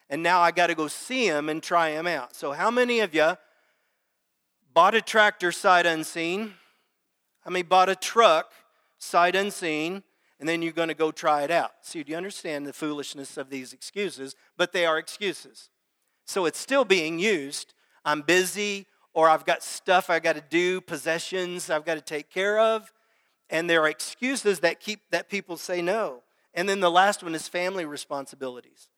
and 0.10 0.24
now 0.24 0.42
I 0.42 0.51
got 0.51 0.68
to 0.68 0.75
go 0.75 0.88
see 0.88 1.28
him 1.28 1.50
and 1.50 1.62
try 1.62 1.89
him 1.89 2.08
out. 2.08 2.36
So, 2.36 2.51
how 2.51 2.72
many 2.72 3.00
of 3.00 3.13
you 3.13 3.38
bought 4.74 4.96
a 4.96 5.01
tractor 5.01 5.51
sight 5.51 5.86
unseen? 5.86 6.54
How 7.42 7.51
many 7.51 7.63
bought 7.63 7.89
a 7.89 7.96
truck 7.96 8.51
sight 8.98 9.36
unseen? 9.36 10.04
and 10.39 10.48
then 10.48 10.62
you're 10.62 10.72
going 10.72 10.88
to 10.88 10.94
go 10.94 11.12
try 11.12 11.44
it 11.44 11.51
out. 11.51 11.72
See, 11.82 12.01
do 12.01 12.12
you 12.12 12.18
understand 12.18 12.66
the 12.66 12.74
foolishness 12.74 13.38
of 13.38 13.50
these 13.50 13.74
excuses? 13.74 14.36
But 14.56 14.72
they 14.72 14.86
are 14.86 14.98
excuses. 14.98 15.70
So 16.25 16.46
it's 16.46 16.60
still 16.60 16.86
being 16.86 17.20
used. 17.20 17.74
I'm 18.06 18.22
busy, 18.22 18.88
or 19.13 19.28
I've 19.28 19.46
got 19.46 19.63
stuff 19.63 20.10
I've 20.10 20.24
got 20.24 20.36
to 20.36 20.44
do, 20.50 20.80
possessions 20.80 21.70
I've 21.70 21.86
got 21.86 21.96
to 21.96 22.01
take 22.01 22.30
care 22.30 22.60
of. 22.60 22.92
and 23.51 23.68
there 23.68 23.82
are 23.82 23.89
excuses 23.89 24.60
that 24.60 24.80
keep 24.80 25.00
that 25.10 25.28
people 25.28 25.58
say 25.58 25.82
no. 25.82 26.22
And 26.54 26.70
then 26.70 26.82
the 26.82 26.92
last 26.92 27.24
one 27.24 27.34
is 27.34 27.48
family 27.48 27.84
responsibilities. 27.84 28.89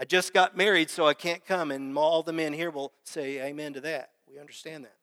I 0.00 0.04
just 0.04 0.32
got 0.32 0.56
married, 0.56 0.88
so 0.88 1.06
I 1.06 1.12
can't 1.12 1.44
come. 1.44 1.70
And 1.70 1.96
all 1.98 2.22
the 2.22 2.32
men 2.32 2.54
here 2.54 2.70
will 2.70 2.94
say 3.04 3.38
amen 3.44 3.74
to 3.74 3.82
that. 3.82 4.12
We 4.26 4.38
understand 4.38 4.84
that. 4.84 4.96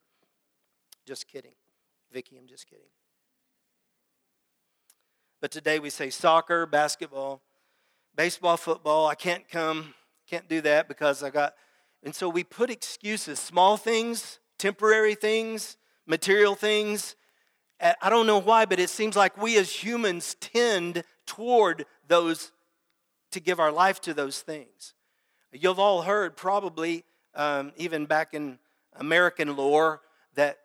Just 1.05 1.27
kidding. 1.27 1.51
Vicky, 2.11 2.35
I'm 2.35 2.47
just 2.47 2.67
kidding. 2.67 2.87
But 5.39 5.51
today 5.51 5.77
we 5.77 5.91
say 5.91 6.09
soccer, 6.09 6.65
basketball, 6.65 7.43
baseball, 8.15 8.57
football. 8.57 9.05
I 9.05 9.13
can't 9.13 9.47
come, 9.47 9.93
can't 10.27 10.49
do 10.49 10.61
that 10.61 10.87
because 10.87 11.21
I 11.21 11.29
got. 11.29 11.53
And 12.01 12.15
so 12.15 12.27
we 12.27 12.43
put 12.43 12.71
excuses, 12.71 13.39
small 13.39 13.77
things, 13.77 14.39
temporary 14.57 15.13
things, 15.13 15.77
material 16.07 16.55
things. 16.55 17.15
I 17.79 18.09
don't 18.09 18.25
know 18.25 18.39
why, 18.39 18.65
but 18.65 18.79
it 18.79 18.89
seems 18.89 19.15
like 19.15 19.39
we 19.39 19.59
as 19.59 19.71
humans 19.71 20.35
tend 20.39 21.03
toward 21.27 21.85
those 22.07 22.51
to 23.31 23.39
give 23.39 23.59
our 23.59 23.71
life 23.71 23.99
to 24.01 24.13
those 24.13 24.41
things. 24.41 24.93
You've 25.51 25.79
all 25.79 26.01
heard, 26.01 26.35
probably, 26.35 27.03
um, 27.35 27.71
even 27.77 28.05
back 28.05 28.33
in 28.33 28.59
American 28.95 29.55
lore, 29.55 30.01
that 30.35 30.59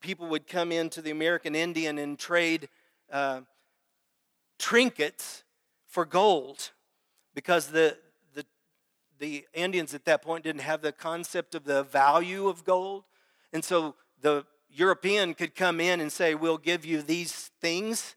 people 0.00 0.28
would 0.28 0.46
come 0.46 0.72
into 0.72 1.00
the 1.00 1.10
American 1.10 1.54
Indian 1.54 1.98
and 1.98 2.18
trade 2.18 2.68
uh, 3.10 3.40
trinkets 4.58 5.44
for 5.86 6.04
gold 6.04 6.70
because 7.34 7.68
the, 7.68 7.96
the, 8.34 8.44
the 9.18 9.44
Indians 9.54 9.94
at 9.94 10.04
that 10.04 10.22
point 10.22 10.44
didn't 10.44 10.62
have 10.62 10.82
the 10.82 10.92
concept 10.92 11.54
of 11.54 11.64
the 11.64 11.82
value 11.84 12.48
of 12.48 12.64
gold. 12.64 13.04
And 13.52 13.64
so 13.64 13.94
the 14.20 14.44
European 14.70 15.34
could 15.34 15.54
come 15.54 15.80
in 15.80 16.00
and 16.00 16.10
say, 16.10 16.34
We'll 16.34 16.58
give 16.58 16.84
you 16.84 17.02
these 17.02 17.50
things, 17.60 18.16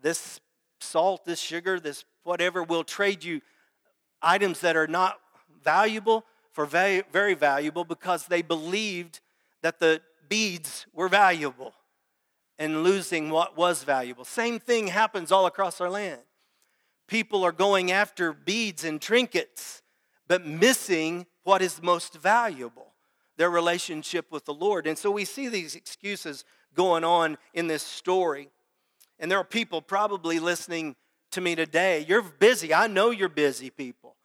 this 0.00 0.40
salt, 0.80 1.24
this 1.24 1.40
sugar, 1.40 1.78
this 1.78 2.04
whatever, 2.30 2.62
we'll 2.62 2.84
trade 2.84 3.24
you 3.24 3.40
items 4.22 4.60
that 4.60 4.76
are 4.76 4.86
not 4.86 5.18
valuable 5.64 6.24
for 6.52 6.64
very, 6.64 7.02
very 7.12 7.34
valuable 7.34 7.82
because 7.82 8.26
they 8.26 8.40
believed 8.40 9.18
that 9.62 9.80
the 9.80 10.00
beads 10.28 10.86
were 10.94 11.08
valuable 11.08 11.74
and 12.56 12.84
losing 12.84 13.30
what 13.30 13.56
was 13.56 13.82
valuable. 13.82 14.24
Same 14.24 14.60
thing 14.60 14.86
happens 14.86 15.32
all 15.32 15.46
across 15.46 15.80
our 15.80 15.90
land. 15.90 16.20
People 17.08 17.42
are 17.42 17.50
going 17.50 17.90
after 17.90 18.32
beads 18.32 18.84
and 18.84 19.00
trinkets, 19.00 19.82
but 20.28 20.46
missing 20.46 21.26
what 21.42 21.62
is 21.62 21.82
most 21.82 22.14
valuable 22.14 22.92
their 23.38 23.50
relationship 23.50 24.30
with 24.30 24.44
the 24.44 24.54
Lord. 24.54 24.86
And 24.86 24.96
so 24.96 25.10
we 25.10 25.24
see 25.24 25.48
these 25.48 25.74
excuses 25.74 26.44
going 26.74 27.02
on 27.02 27.38
in 27.54 27.66
this 27.66 27.82
story. 27.82 28.50
And 29.18 29.28
there 29.28 29.38
are 29.38 29.44
people 29.44 29.82
probably 29.82 30.38
listening 30.38 30.94
to 31.32 31.40
me 31.40 31.54
today. 31.54 32.04
You're 32.06 32.22
busy. 32.22 32.74
I 32.74 32.86
know 32.86 33.10
you're 33.10 33.28
busy, 33.28 33.70
people. 33.70 34.16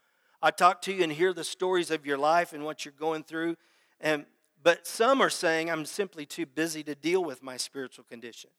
I 0.41 0.51
talk 0.51 0.81
to 0.83 0.93
you 0.93 1.03
and 1.03 1.11
hear 1.11 1.33
the 1.33 1.43
stories 1.43 1.91
of 1.91 2.05
your 2.05 2.17
life 2.17 2.53
and 2.53 2.63
what 2.63 2.85
you're 2.85 2.93
going 2.97 3.23
through. 3.23 3.55
And 3.99 4.25
but 4.63 4.87
some 4.87 5.21
are 5.21 5.29
saying, 5.29 5.69
I'm 5.69 5.85
simply 5.85 6.25
too 6.25 6.47
busy 6.47 6.83
to 6.83 6.95
deal 6.95 7.23
with 7.23 7.43
my 7.43 7.55
spiritual 7.55 8.03
condition. 8.05 8.49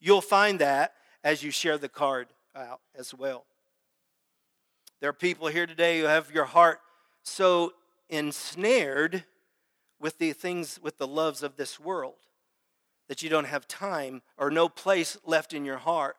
You'll 0.00 0.20
find 0.20 0.60
that 0.60 0.94
as 1.24 1.42
you 1.42 1.50
share 1.50 1.76
the 1.76 1.88
card 1.88 2.28
out 2.54 2.80
as 2.94 3.12
well. 3.12 3.44
There 5.00 5.10
are 5.10 5.12
people 5.12 5.48
here 5.48 5.66
today 5.66 5.98
who 5.98 6.06
have 6.06 6.30
your 6.30 6.44
heart 6.44 6.80
so 7.24 7.72
ensnared 8.08 9.24
with 9.98 10.18
the 10.18 10.32
things, 10.32 10.78
with 10.80 10.98
the 10.98 11.06
loves 11.06 11.42
of 11.42 11.56
this 11.56 11.80
world 11.80 12.14
that 13.08 13.22
you 13.22 13.28
don't 13.28 13.46
have 13.46 13.66
time 13.66 14.22
or 14.36 14.50
no 14.50 14.68
place 14.68 15.18
left 15.24 15.52
in 15.52 15.64
your 15.64 15.78
heart 15.78 16.16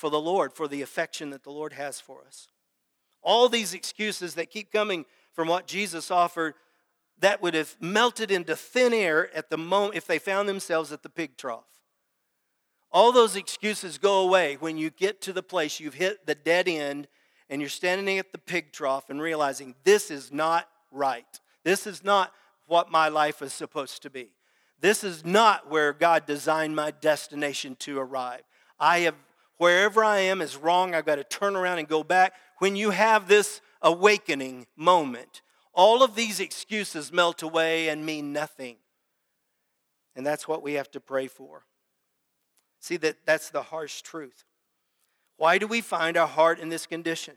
for 0.00 0.08
the 0.10 0.20
Lord, 0.20 0.54
for 0.54 0.66
the 0.66 0.80
affection 0.80 1.28
that 1.30 1.44
the 1.44 1.50
Lord 1.50 1.74
has 1.74 2.00
for 2.00 2.24
us. 2.26 2.48
All 3.22 3.50
these 3.50 3.74
excuses 3.74 4.34
that 4.34 4.50
keep 4.50 4.72
coming 4.72 5.04
from 5.34 5.46
what 5.46 5.66
Jesus 5.66 6.10
offered 6.10 6.54
that 7.18 7.42
would 7.42 7.52
have 7.52 7.76
melted 7.80 8.30
into 8.30 8.56
thin 8.56 8.94
air 8.94 9.28
at 9.36 9.50
the 9.50 9.58
moment 9.58 9.96
if 9.96 10.06
they 10.06 10.18
found 10.18 10.48
themselves 10.48 10.90
at 10.90 11.02
the 11.02 11.10
pig 11.10 11.36
trough. 11.36 11.66
All 12.90 13.12
those 13.12 13.36
excuses 13.36 13.98
go 13.98 14.22
away 14.22 14.56
when 14.58 14.78
you 14.78 14.88
get 14.88 15.20
to 15.22 15.34
the 15.34 15.42
place 15.42 15.78
you've 15.78 15.94
hit 15.94 16.26
the 16.26 16.34
dead 16.34 16.66
end 16.66 17.06
and 17.50 17.60
you're 17.60 17.68
standing 17.68 18.18
at 18.18 18.32
the 18.32 18.38
pig 18.38 18.72
trough 18.72 19.10
and 19.10 19.20
realizing 19.20 19.74
this 19.84 20.10
is 20.10 20.32
not 20.32 20.66
right. 20.90 21.40
This 21.62 21.86
is 21.86 22.02
not 22.02 22.32
what 22.66 22.90
my 22.90 23.08
life 23.08 23.42
is 23.42 23.52
supposed 23.52 24.02
to 24.02 24.10
be. 24.10 24.30
This 24.80 25.04
is 25.04 25.26
not 25.26 25.70
where 25.70 25.92
God 25.92 26.24
designed 26.24 26.74
my 26.74 26.90
destination 26.90 27.76
to 27.80 27.98
arrive. 27.98 28.40
I 28.78 29.00
have, 29.00 29.14
wherever 29.60 30.02
I 30.02 30.20
am 30.20 30.40
is 30.40 30.56
wrong. 30.56 30.94
I've 30.94 31.04
got 31.04 31.16
to 31.16 31.24
turn 31.24 31.54
around 31.54 31.80
and 31.80 31.86
go 31.86 32.02
back. 32.02 32.32
When 32.60 32.76
you 32.76 32.90
have 32.90 33.28
this 33.28 33.60
awakening 33.82 34.66
moment, 34.74 35.42
all 35.74 36.02
of 36.02 36.14
these 36.14 36.40
excuses 36.40 37.12
melt 37.12 37.42
away 37.42 37.90
and 37.90 38.06
mean 38.06 38.32
nothing. 38.32 38.76
And 40.16 40.26
that's 40.26 40.48
what 40.48 40.62
we 40.62 40.74
have 40.74 40.90
to 40.92 41.00
pray 41.00 41.26
for. 41.26 41.66
See, 42.80 42.96
that, 42.98 43.18
that's 43.26 43.50
the 43.50 43.60
harsh 43.60 44.00
truth. 44.00 44.44
Why 45.36 45.58
do 45.58 45.66
we 45.66 45.82
find 45.82 46.16
our 46.16 46.26
heart 46.26 46.58
in 46.58 46.70
this 46.70 46.86
condition? 46.86 47.34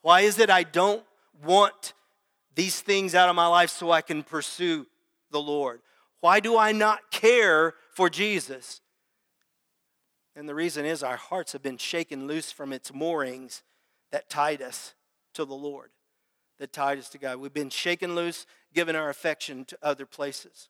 Why 0.00 0.20
is 0.20 0.38
it 0.38 0.50
I 0.50 0.62
don't 0.62 1.02
want 1.44 1.92
these 2.54 2.80
things 2.80 3.16
out 3.16 3.28
of 3.28 3.34
my 3.34 3.48
life 3.48 3.70
so 3.70 3.90
I 3.90 4.00
can 4.00 4.22
pursue 4.22 4.86
the 5.32 5.40
Lord? 5.40 5.80
Why 6.20 6.38
do 6.38 6.56
I 6.56 6.70
not 6.70 7.10
care 7.10 7.74
for 7.90 8.08
Jesus? 8.08 8.80
And 10.38 10.48
the 10.48 10.54
reason 10.54 10.86
is 10.86 11.02
our 11.02 11.16
hearts 11.16 11.52
have 11.52 11.62
been 11.62 11.76
shaken 11.76 12.26
loose 12.26 12.50
from 12.50 12.72
its 12.72 12.94
moorings 12.94 13.62
that 14.12 14.30
tied 14.30 14.62
us 14.62 14.94
to 15.34 15.44
the 15.44 15.54
Lord 15.54 15.90
that 16.58 16.72
tied 16.72 16.98
us 16.98 17.08
to 17.10 17.18
God. 17.18 17.38
We've 17.38 17.52
been 17.52 17.70
shaken 17.70 18.14
loose, 18.14 18.46
given 18.74 18.96
our 18.96 19.08
affection 19.08 19.64
to 19.66 19.78
other 19.82 20.06
places. 20.06 20.68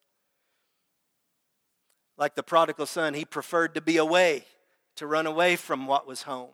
Like 2.17 2.35
the 2.35 2.43
prodigal 2.43 2.87
son, 2.87 3.15
he 3.15 3.25
preferred 3.25 3.75
to 3.75 3.81
be 3.81 3.97
away, 3.97 4.45
to 4.97 5.07
run 5.07 5.27
away 5.27 5.57
from 5.57 5.87
what 5.87 6.07
was 6.07 6.23
home. 6.23 6.51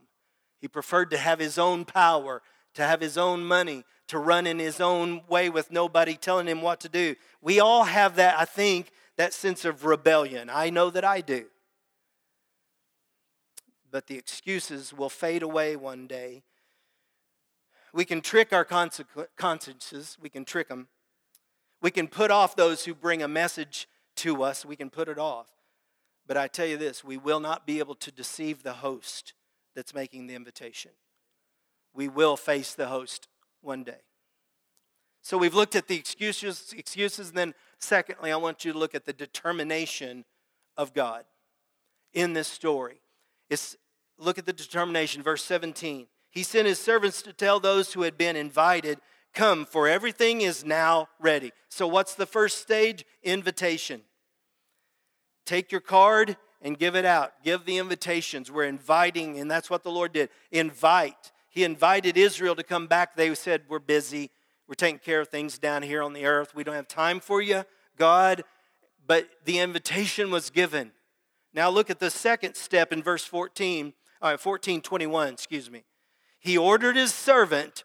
He 0.60 0.68
preferred 0.68 1.10
to 1.10 1.18
have 1.18 1.38
his 1.38 1.58
own 1.58 1.84
power, 1.84 2.42
to 2.74 2.82
have 2.82 3.00
his 3.00 3.18
own 3.18 3.44
money, 3.44 3.84
to 4.08 4.18
run 4.18 4.46
in 4.46 4.58
his 4.58 4.80
own 4.80 5.22
way 5.28 5.50
with 5.50 5.70
nobody 5.70 6.14
telling 6.14 6.46
him 6.46 6.62
what 6.62 6.80
to 6.80 6.88
do. 6.88 7.16
We 7.40 7.60
all 7.60 7.84
have 7.84 8.16
that, 8.16 8.38
I 8.38 8.44
think, 8.44 8.90
that 9.16 9.32
sense 9.32 9.64
of 9.64 9.84
rebellion. 9.84 10.50
I 10.52 10.70
know 10.70 10.90
that 10.90 11.04
I 11.04 11.20
do. 11.20 11.46
But 13.94 14.08
the 14.08 14.18
excuses 14.18 14.92
will 14.92 15.08
fade 15.08 15.44
away 15.44 15.76
one 15.76 16.08
day 16.08 16.42
we 17.92 18.04
can 18.04 18.22
trick 18.22 18.52
our 18.52 18.64
consciences, 18.64 20.18
we 20.20 20.28
can 20.28 20.44
trick 20.44 20.68
them. 20.68 20.88
We 21.80 21.92
can 21.92 22.08
put 22.08 22.32
off 22.32 22.56
those 22.56 22.84
who 22.84 22.92
bring 22.92 23.22
a 23.22 23.28
message 23.28 23.88
to 24.16 24.42
us, 24.42 24.64
we 24.64 24.74
can 24.74 24.90
put 24.90 25.08
it 25.08 25.16
off. 25.16 25.46
But 26.26 26.36
I 26.36 26.48
tell 26.48 26.66
you 26.66 26.76
this 26.76 27.04
we 27.04 27.16
will 27.16 27.38
not 27.38 27.68
be 27.68 27.78
able 27.78 27.94
to 27.94 28.10
deceive 28.10 28.64
the 28.64 28.72
host 28.72 29.32
that's 29.76 29.94
making 29.94 30.26
the 30.26 30.34
invitation. 30.34 30.90
We 31.94 32.08
will 32.08 32.36
face 32.36 32.74
the 32.74 32.88
host 32.88 33.28
one 33.60 33.84
day. 33.84 34.02
So 35.22 35.38
we've 35.38 35.54
looked 35.54 35.76
at 35.76 35.86
the 35.86 35.96
excuses, 35.96 36.74
excuses, 36.76 37.28
and 37.28 37.38
then 37.38 37.54
secondly, 37.78 38.32
I 38.32 38.36
want 38.38 38.64
you 38.64 38.72
to 38.72 38.78
look 38.78 38.96
at 38.96 39.04
the 39.04 39.12
determination 39.12 40.24
of 40.76 40.94
God 40.94 41.26
in 42.12 42.32
this 42.32 42.48
story. 42.48 42.96
It's, 43.48 43.76
look 44.18 44.38
at 44.38 44.46
the 44.46 44.52
determination, 44.52 45.22
verse 45.22 45.44
17 45.44 46.06
he 46.34 46.42
sent 46.42 46.66
his 46.66 46.80
servants 46.80 47.22
to 47.22 47.32
tell 47.32 47.60
those 47.60 47.92
who 47.92 48.02
had 48.02 48.18
been 48.18 48.34
invited, 48.34 48.98
Come, 49.34 49.64
for 49.64 49.88
everything 49.88 50.40
is 50.40 50.64
now 50.64 51.08
ready. 51.20 51.52
So, 51.68 51.86
what's 51.86 52.16
the 52.16 52.26
first 52.26 52.58
stage? 52.58 53.04
Invitation. 53.22 54.02
Take 55.46 55.70
your 55.70 55.80
card 55.80 56.36
and 56.60 56.78
give 56.78 56.96
it 56.96 57.04
out. 57.04 57.34
Give 57.44 57.64
the 57.64 57.78
invitations. 57.78 58.50
We're 58.50 58.64
inviting, 58.64 59.38
and 59.38 59.48
that's 59.48 59.70
what 59.70 59.84
the 59.84 59.90
Lord 59.90 60.12
did. 60.12 60.28
Invite. 60.50 61.30
He 61.48 61.62
invited 61.62 62.16
Israel 62.16 62.56
to 62.56 62.64
come 62.64 62.88
back. 62.88 63.14
They 63.14 63.32
said, 63.36 63.62
We're 63.68 63.78
busy. 63.78 64.30
We're 64.66 64.74
taking 64.74 64.98
care 64.98 65.20
of 65.20 65.28
things 65.28 65.58
down 65.58 65.82
here 65.82 66.02
on 66.02 66.14
the 66.14 66.26
earth. 66.26 66.52
We 66.52 66.64
don't 66.64 66.74
have 66.74 66.88
time 66.88 67.20
for 67.20 67.40
you, 67.40 67.64
God. 67.96 68.42
But 69.06 69.28
the 69.44 69.60
invitation 69.60 70.32
was 70.32 70.50
given. 70.50 70.90
Now 71.52 71.70
look 71.70 71.90
at 71.90 72.00
the 72.00 72.10
second 72.10 72.56
step 72.56 72.92
in 72.92 73.04
verse 73.04 73.24
14, 73.24 73.92
uh, 74.22 74.36
14 74.36 74.80
21, 74.80 75.32
excuse 75.32 75.70
me 75.70 75.84
he 76.44 76.58
ordered 76.58 76.94
his 76.94 77.14
servant, 77.14 77.84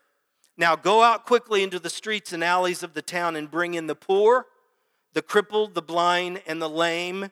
Now 0.57 0.75
go 0.75 1.01
out 1.01 1.25
quickly 1.25 1.63
into 1.63 1.79
the 1.79 1.89
streets 1.89 2.33
and 2.33 2.43
alleys 2.43 2.83
of 2.83 2.93
the 2.93 3.01
town 3.01 3.37
and 3.37 3.49
bring 3.49 3.73
in 3.73 3.87
the 3.87 3.95
poor, 3.95 4.47
the 5.13 5.21
crippled, 5.21 5.75
the 5.75 5.81
blind, 5.81 6.41
and 6.45 6.61
the 6.61 6.69
lame, 6.69 7.31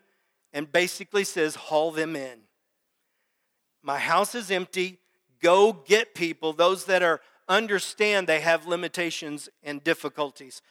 and 0.54 0.72
basically 0.72 1.26
says, 1.26 1.56
Haul 1.56 1.92
them 1.92 2.16
in. 2.16 2.40
My 3.84 4.00
house 4.00 4.36
is 4.36 4.50
empty. 4.50 5.00
Go 5.42 5.74
get 5.74 6.16
people, 6.16 6.54
those 6.54 6.86
that 6.86 7.04
are 7.04 7.20
understand 7.50 8.26
they 8.26 8.40
have 8.40 8.66
limitations 8.66 9.50
and 9.62 9.84
difficulties. 9.84 10.62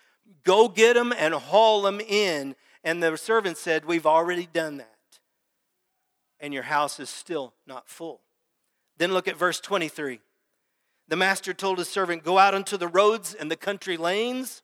Go 0.43 0.69
get 0.69 0.95
them 0.95 1.13
and 1.17 1.35
haul 1.35 1.83
them 1.83 2.01
in. 2.01 2.57
And 2.83 3.03
the 3.03 3.17
servant 3.17 3.59
said, 3.59 3.85
We've 3.85 4.07
already 4.07 4.49
done 4.51 4.79
that. 4.79 4.96
And 6.41 6.53
your 6.53 6.65
house 6.65 7.01
is 7.01 7.11
still 7.11 7.55
not 7.67 7.89
full. 7.89 8.21
Then 8.99 9.13
look 9.13 9.29
at 9.29 9.37
verse 9.37 9.61
23. 9.61 10.21
The 11.09 11.17
master 11.17 11.55
told 11.55 11.79
his 11.79 11.89
servant, 11.89 12.25
Go 12.25 12.39
out 12.39 12.55
into 12.55 12.77
the 12.77 12.89
roads 12.89 13.35
and 13.35 13.51
the 13.51 13.57
country 13.57 13.97
lanes 13.97 14.63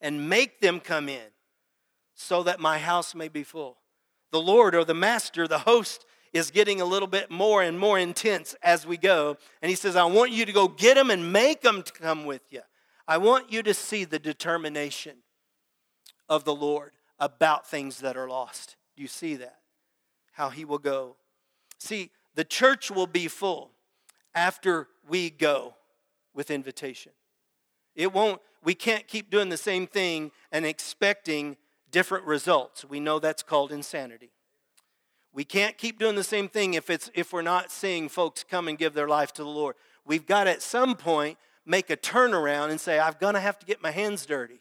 and 0.00 0.28
make 0.28 0.60
them 0.60 0.80
come 0.80 1.08
in 1.08 1.30
so 2.14 2.42
that 2.42 2.60
my 2.60 2.78
house 2.78 3.14
may 3.14 3.28
be 3.28 3.42
full. 3.42 3.78
The 4.32 4.40
Lord 4.40 4.74
or 4.74 4.84
the 4.84 4.94
master, 4.94 5.46
the 5.46 5.60
host, 5.60 6.04
is 6.32 6.50
getting 6.50 6.80
a 6.80 6.84
little 6.84 7.08
bit 7.08 7.30
more 7.30 7.62
and 7.62 7.78
more 7.78 7.98
intense 7.98 8.54
as 8.62 8.86
we 8.86 8.96
go. 8.96 9.36
And 9.62 9.70
he 9.70 9.76
says, 9.76 9.96
I 9.96 10.04
want 10.04 10.32
you 10.32 10.44
to 10.44 10.52
go 10.52 10.68
get 10.68 10.94
them 10.94 11.10
and 11.10 11.32
make 11.32 11.62
them 11.62 11.82
come 11.82 12.26
with 12.26 12.42
you. 12.50 12.60
I 13.08 13.18
want 13.18 13.52
you 13.52 13.62
to 13.62 13.72
see 13.72 14.04
the 14.04 14.18
determination 14.18 15.18
of 16.28 16.44
the 16.44 16.54
Lord 16.54 16.92
about 17.18 17.66
things 17.66 18.00
that 18.00 18.16
are 18.16 18.28
lost. 18.28 18.76
Do 18.96 19.02
you 19.02 19.08
see 19.08 19.36
that? 19.36 19.55
How 20.36 20.50
he 20.50 20.66
will 20.66 20.78
go. 20.78 21.16
See, 21.78 22.10
the 22.34 22.44
church 22.44 22.90
will 22.90 23.06
be 23.06 23.26
full 23.26 23.70
after 24.34 24.88
we 25.08 25.30
go 25.30 25.74
with 26.34 26.50
invitation. 26.50 27.12
It 27.94 28.12
won't, 28.12 28.42
we 28.62 28.74
can't 28.74 29.08
keep 29.08 29.30
doing 29.30 29.48
the 29.48 29.56
same 29.56 29.86
thing 29.86 30.30
and 30.52 30.66
expecting 30.66 31.56
different 31.90 32.26
results. 32.26 32.84
We 32.84 33.00
know 33.00 33.18
that's 33.18 33.42
called 33.42 33.72
insanity. 33.72 34.30
We 35.32 35.44
can't 35.44 35.78
keep 35.78 35.98
doing 35.98 36.16
the 36.16 36.24
same 36.24 36.50
thing 36.50 36.74
if, 36.74 36.90
it's, 36.90 37.10
if 37.14 37.32
we're 37.32 37.40
not 37.40 37.70
seeing 37.70 38.10
folks 38.10 38.44
come 38.44 38.68
and 38.68 38.76
give 38.76 38.92
their 38.92 39.08
life 39.08 39.32
to 39.34 39.42
the 39.42 39.48
Lord. 39.48 39.74
We've 40.04 40.26
got 40.26 40.44
to 40.44 40.50
at 40.50 40.60
some 40.60 40.96
point 40.96 41.38
make 41.64 41.88
a 41.88 41.96
turnaround 41.96 42.68
and 42.68 42.78
say, 42.78 42.98
I'm 42.98 43.14
going 43.18 43.34
to 43.34 43.40
have 43.40 43.58
to 43.60 43.66
get 43.66 43.82
my 43.82 43.90
hands 43.90 44.26
dirty. 44.26 44.60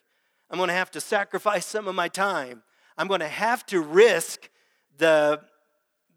I'm 0.50 0.58
going 0.58 0.70
to 0.70 0.74
have 0.74 0.92
to 0.92 1.02
sacrifice 1.02 1.66
some 1.66 1.90
of 1.90 1.96
my 1.96 2.08
time. 2.08 2.64
I'm 2.98 3.10
going 3.10 3.20
to 3.20 3.28
have 3.28 3.66
to 3.66 3.82
risk 3.82 4.50
the 4.98 5.42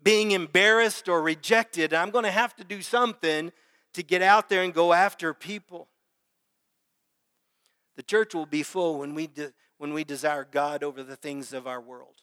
being 0.08 0.30
embarrassed 0.30 1.06
or 1.06 1.20
rejected. 1.20 1.92
I'm 1.92 2.08
going 2.08 2.24
to 2.24 2.30
have 2.30 2.56
to 2.56 2.64
do 2.64 2.80
something 2.80 3.52
to 3.92 4.02
get 4.02 4.22
out 4.22 4.48
there 4.48 4.62
and 4.62 4.72
go 4.72 4.94
after 4.94 5.34
people. 5.34 5.86
The 7.96 8.02
church 8.02 8.34
will 8.34 8.46
be 8.46 8.62
full 8.62 9.00
when 9.00 9.14
we, 9.14 9.26
de- 9.26 9.52
when 9.76 9.92
we 9.92 10.04
desire 10.04 10.48
God 10.50 10.82
over 10.82 11.02
the 11.02 11.14
things 11.14 11.52
of 11.52 11.66
our 11.66 11.78
world. 11.78 12.22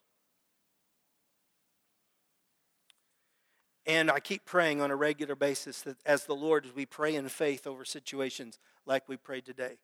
And 3.85 4.09
I 4.09 4.19
keep 4.19 4.45
praying 4.45 4.81
on 4.81 4.89
a 4.89 4.95
regular 4.95 5.35
basis 5.35 5.83
that 5.83 5.97
as 6.07 6.25
the 6.25 6.33
Lord, 6.33 6.65
as 6.65 6.73
we 6.73 6.87
pray 6.87 7.13
in 7.13 7.29
faith 7.29 7.67
over 7.67 7.85
situations 7.85 8.57
like 8.87 9.07
we 9.07 9.15
prayed 9.15 9.45
today, 9.45 9.77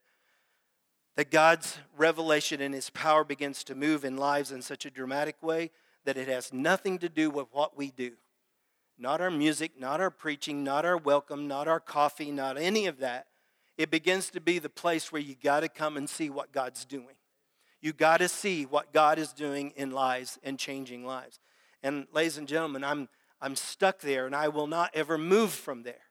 that 1.17 1.29
God's 1.29 1.77
revelation 1.95 2.61
and 2.61 2.73
His 2.73 2.89
power 2.89 3.23
begins 3.23 3.63
to 3.65 3.75
move 3.75 4.03
in 4.03 4.17
lives 4.17 4.51
in 4.51 4.63
such 4.63 4.87
a 4.87 4.89
dramatic 4.89 5.35
way 5.43 5.69
that 6.05 6.17
it 6.17 6.27
has 6.27 6.51
nothing 6.51 6.97
to 6.99 7.09
do 7.09 7.29
with 7.29 7.47
what 7.51 7.77
we 7.77 7.91
do. 7.91 8.13
Not 8.97 9.21
our 9.21 9.31
music, 9.31 9.79
not 9.79 9.99
our 9.99 10.11
preaching, 10.11 10.63
not 10.63 10.85
our 10.85 10.97
welcome, 10.97 11.47
not 11.47 11.67
our 11.67 11.79
coffee, 11.79 12.31
not 12.31 12.57
any 12.57 12.85
of 12.85 12.99
that. 12.99 13.27
It 13.77 13.89
begins 13.89 14.29
to 14.31 14.41
be 14.41 14.59
the 14.59 14.69
place 14.69 15.11
where 15.11 15.21
you 15.21 15.35
got 15.35 15.61
to 15.61 15.69
come 15.69 15.97
and 15.97 16.09
see 16.09 16.29
what 16.29 16.51
God's 16.51 16.85
doing. 16.85 17.15
You 17.81 17.93
got 17.93 18.17
to 18.17 18.27
see 18.27 18.65
what 18.65 18.93
God 18.93 19.17
is 19.17 19.33
doing 19.33 19.73
in 19.75 19.89
lives 19.89 20.37
and 20.43 20.59
changing 20.59 21.03
lives. 21.03 21.39
And, 21.81 22.05
ladies 22.13 22.37
and 22.37 22.47
gentlemen, 22.47 22.83
I'm, 22.83 23.09
I'm 23.41 23.55
stuck 23.55 24.01
there 24.01 24.27
and 24.27 24.35
I 24.35 24.49
will 24.49 24.67
not 24.67 24.91
ever 24.93 25.17
move 25.17 25.51
from 25.51 25.81
there. 25.81 26.05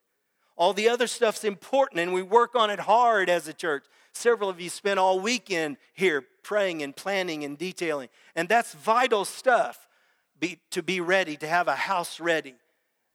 All 0.56 0.72
the 0.72 0.88
other 0.88 1.06
stuff's 1.06 1.44
important 1.44 2.00
and 2.00 2.12
we 2.12 2.22
work 2.22 2.56
on 2.56 2.70
it 2.70 2.80
hard 2.80 3.30
as 3.30 3.46
a 3.46 3.54
church. 3.54 3.84
Several 4.12 4.50
of 4.50 4.60
you 4.60 4.68
spent 4.68 4.98
all 4.98 5.20
weekend 5.20 5.76
here 5.92 6.24
praying 6.42 6.82
and 6.82 6.94
planning 6.94 7.44
and 7.44 7.56
detailing. 7.56 8.08
And 8.34 8.48
that's 8.48 8.74
vital 8.74 9.24
stuff 9.24 9.88
be, 10.38 10.58
to 10.70 10.82
be 10.82 11.00
ready, 11.00 11.36
to 11.36 11.46
have 11.46 11.68
a 11.68 11.76
house 11.76 12.18
ready. 12.18 12.54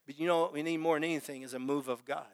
But 0.05 0.19
you 0.19 0.27
know 0.27 0.41
what 0.41 0.53
we 0.53 0.63
need 0.63 0.77
more 0.77 0.95
than 0.95 1.03
anything 1.03 1.41
is 1.41 1.53
a 1.53 1.59
move 1.59 1.87
of 1.87 2.05
God. 2.05 2.25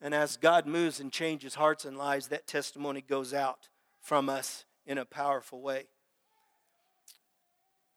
And 0.00 0.14
as 0.14 0.36
God 0.36 0.66
moves 0.66 1.00
and 1.00 1.10
changes 1.10 1.56
hearts 1.56 1.84
and 1.84 1.98
lives, 1.98 2.28
that 2.28 2.46
testimony 2.46 3.02
goes 3.02 3.34
out 3.34 3.68
from 4.00 4.28
us 4.28 4.64
in 4.86 4.96
a 4.96 5.04
powerful 5.04 5.60
way. 5.60 5.86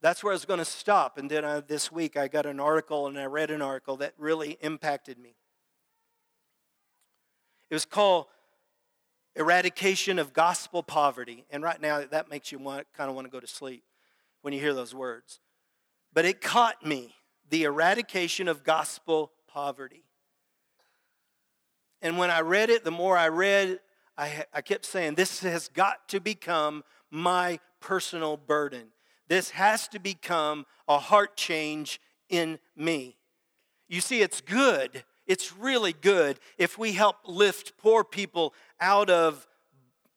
That's 0.01 0.23
where 0.23 0.33
I 0.33 0.35
was 0.35 0.45
going 0.45 0.57
to 0.57 0.65
stop. 0.65 1.19
And 1.19 1.29
then 1.29 1.45
I, 1.45 1.57
uh, 1.57 1.61
this 1.65 1.91
week 1.91 2.17
I 2.17 2.27
got 2.27 2.47
an 2.47 2.59
article 2.59 3.05
and 3.05 3.19
I 3.19 3.25
read 3.25 3.51
an 3.51 3.61
article 3.61 3.97
that 3.97 4.13
really 4.17 4.57
impacted 4.61 5.19
me. 5.19 5.35
It 7.69 7.75
was 7.75 7.85
called 7.85 8.25
Eradication 9.35 10.19
of 10.19 10.33
Gospel 10.33 10.83
Poverty. 10.83 11.45
And 11.49 11.63
right 11.63 11.79
now 11.79 12.03
that 12.11 12.29
makes 12.29 12.51
you 12.51 12.59
want, 12.59 12.87
kind 12.95 13.09
of 13.09 13.15
want 13.15 13.27
to 13.27 13.31
go 13.31 13.39
to 13.39 13.47
sleep 13.47 13.83
when 14.41 14.53
you 14.53 14.59
hear 14.59 14.73
those 14.73 14.93
words. 14.93 15.39
But 16.13 16.25
it 16.25 16.41
caught 16.41 16.85
me 16.85 17.15
the 17.49 17.63
eradication 17.63 18.47
of 18.47 18.63
gospel 18.63 19.31
poverty. 19.47 20.03
And 22.01 22.17
when 22.17 22.31
I 22.31 22.41
read 22.41 22.69
it, 22.69 22.83
the 22.83 22.91
more 22.91 23.17
I 23.17 23.27
read, 23.27 23.79
I, 24.17 24.45
I 24.53 24.61
kept 24.61 24.85
saying, 24.85 25.15
This 25.15 25.41
has 25.41 25.67
got 25.67 26.07
to 26.09 26.19
become 26.19 26.83
my 27.11 27.59
personal 27.79 28.37
burden. 28.37 28.87
This 29.27 29.51
has 29.51 29.87
to 29.89 29.99
become 29.99 30.65
a 30.87 30.97
heart 30.97 31.37
change 31.37 32.01
in 32.29 32.59
me. 32.75 33.17
You 33.87 34.01
see, 34.01 34.21
it's 34.21 34.41
good. 34.41 35.03
It's 35.27 35.55
really 35.55 35.93
good 35.93 36.39
if 36.57 36.77
we 36.77 36.93
help 36.93 37.17
lift 37.25 37.77
poor 37.77 38.03
people 38.03 38.53
out 38.79 39.09
of 39.09 39.47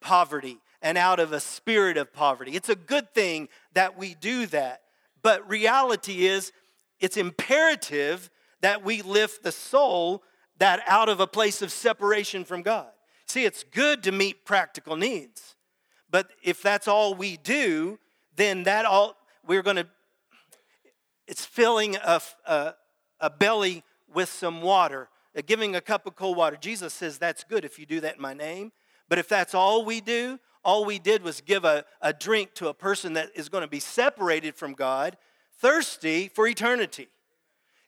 poverty 0.00 0.58
and 0.82 0.98
out 0.98 1.20
of 1.20 1.32
a 1.32 1.40
spirit 1.40 1.96
of 1.96 2.12
poverty. 2.12 2.52
It's 2.52 2.68
a 2.68 2.74
good 2.74 3.12
thing 3.14 3.48
that 3.74 3.98
we 3.98 4.14
do 4.14 4.46
that. 4.46 4.82
But 5.22 5.48
reality 5.48 6.26
is, 6.26 6.52
it's 7.00 7.16
imperative 7.16 8.30
that 8.60 8.84
we 8.84 9.02
lift 9.02 9.42
the 9.42 9.52
soul 9.52 10.22
that 10.58 10.82
out 10.86 11.08
of 11.08 11.20
a 11.20 11.26
place 11.26 11.62
of 11.62 11.72
separation 11.72 12.44
from 12.44 12.62
God. 12.62 12.88
See, 13.26 13.44
it's 13.44 13.64
good 13.64 14.02
to 14.04 14.12
meet 14.12 14.44
practical 14.44 14.96
needs. 14.96 15.56
But 16.10 16.30
if 16.42 16.62
that's 16.62 16.86
all 16.86 17.14
we 17.14 17.36
do, 17.38 17.98
then 18.36 18.64
that 18.64 18.84
all 18.84 19.16
we're 19.46 19.62
going 19.62 19.76
to 19.76 19.86
it's 21.26 21.44
filling 21.44 21.96
a, 21.96 22.20
a, 22.46 22.74
a, 23.18 23.30
belly 23.30 23.82
with 24.14 24.28
some 24.28 24.62
water, 24.62 25.08
uh, 25.36 25.42
giving 25.44 25.76
a 25.76 25.80
cup 25.80 26.06
of 26.06 26.16
cold 26.16 26.36
water. 26.36 26.56
Jesus 26.60 26.92
says 26.92 27.18
that's 27.18 27.44
good 27.44 27.64
if 27.64 27.78
you 27.78 27.86
do 27.86 28.00
that 28.00 28.16
in 28.16 28.22
my 28.22 28.34
name. 28.34 28.72
But 29.08 29.18
if 29.18 29.28
that's 29.28 29.54
all 29.54 29.84
we 29.84 30.00
do, 30.00 30.38
all 30.64 30.84
we 30.84 30.98
did 30.98 31.22
was 31.22 31.40
give 31.40 31.64
a, 31.64 31.84
a 32.00 32.12
drink 32.12 32.54
to 32.54 32.68
a 32.68 32.74
person 32.74 33.14
that 33.14 33.30
is 33.34 33.48
going 33.48 33.62
to 33.62 33.68
be 33.68 33.80
separated 33.80 34.54
from 34.54 34.72
God, 34.72 35.16
thirsty 35.58 36.28
for 36.28 36.46
eternity 36.46 37.08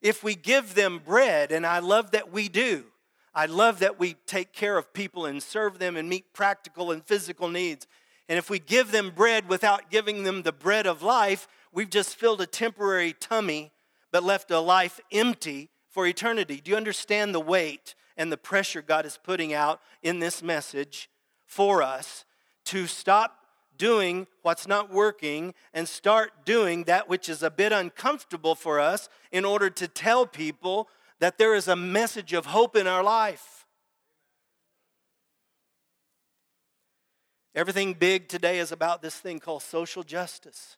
if 0.03 0.23
we 0.23 0.35
give 0.35 0.75
them 0.75 1.01
bread, 1.05 1.51
and 1.53 1.67
I 1.67 1.79
love 1.81 2.13
that 2.13 2.33
we 2.33 2.49
do, 2.49 2.85
I 3.35 3.47
love 3.47 3.81
that 3.81 3.99
we 3.99 4.15
take 4.27 4.53
care 4.53 4.79
of 4.79 4.93
people 4.93 5.27
and 5.27 5.43
serve 5.43 5.79
them 5.79 5.97
and 5.97 6.09
meet 6.09 6.33
practical 6.33 6.91
and 6.91 7.05
physical 7.05 7.49
needs. 7.49 7.87
And 8.29 8.39
if 8.39 8.49
we 8.49 8.59
give 8.59 8.93
them 8.93 9.11
bread 9.15 9.49
without 9.49 9.91
giving 9.91 10.23
them 10.23 10.43
the 10.43 10.53
bread 10.53 10.87
of 10.87 11.03
life, 11.03 11.47
we've 11.73 11.91
just 11.91 12.17
filled 12.17 12.41
a 12.41 12.47
temporary 12.47 13.15
tummy 13.19 13.73
but 14.11 14.23
left 14.23 14.51
a 14.51 14.61
life 14.61 15.01
empty 15.13 15.69
for 15.97 16.07
eternity. 16.07 16.61
Do 16.63 16.73
you 16.73 16.77
understand 16.77 17.35
the 17.35 17.41
weight 17.41 17.95
and 18.19 18.31
the 18.31 18.37
pressure 18.37 18.83
God 18.83 19.07
is 19.07 19.19
putting 19.23 19.55
out 19.55 19.81
in 20.03 20.19
this 20.19 20.43
message 20.43 21.09
for 21.47 21.83
us 21.83 22.27
to 22.67 22.87
stop 22.87 23.39
doing 23.79 24.27
what's 24.43 24.69
not 24.69 24.93
working 24.93 25.55
and 25.73 25.89
start 25.89 26.45
doing 26.45 26.85
that 26.85 27.09
which 27.09 27.31
is 27.31 27.43
a 27.43 27.51
bit 27.51 27.73
uncomfortable 27.73 28.55
for 28.55 28.79
us 28.79 29.09
in 29.33 29.47
order 29.47 29.71
to 29.71 29.89
tell 29.89 30.27
people 30.27 30.91
that 31.19 31.39
there 31.39 31.55
is 31.55 31.67
a 31.67 31.75
message 31.75 32.35
of 32.35 32.45
hope 32.45 32.77
in 32.77 32.87
our 32.87 33.03
life. 33.03 33.65
Everything 37.55 37.95
big 37.95 38.29
today 38.29 38.59
is 38.59 38.71
about 38.71 39.01
this 39.01 39.17
thing 39.17 39.39
called 39.39 39.63
social 39.63 40.03
justice, 40.03 40.77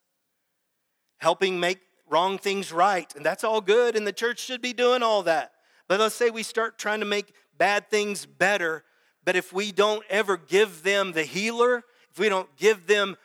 helping 1.19 1.59
make 1.59 1.88
wrong 2.11 2.39
things 2.39 2.73
right. 2.73 3.15
And 3.15 3.25
that's 3.25 3.45
all 3.45 3.61
good, 3.61 3.97
and 3.97 4.07
the 4.07 4.13
church 4.13 4.41
should 4.41 4.63
be 4.63 4.73
doing 4.73 5.03
all 5.03 5.23
that. 5.25 5.53
But 5.89 6.01
let's 6.01 6.15
say 6.15 6.31
we 6.31 6.43
start 6.43 6.79
trying 6.79 7.01
to 7.01 7.07
make 7.07 7.35
bad 7.57 7.91
things 7.91 8.27
better, 8.27 8.85
but 9.25 9.37
if 9.37 9.53
we 9.53 9.73
don't 9.73 10.05
ever 10.09 10.37
give 10.37 10.83
them 10.83 11.13
the 11.13 11.25
healer, 11.25 11.85
if 12.11 12.19
we 12.19 12.29
don't 12.29 12.55
give 12.57 12.87
them 12.87 13.17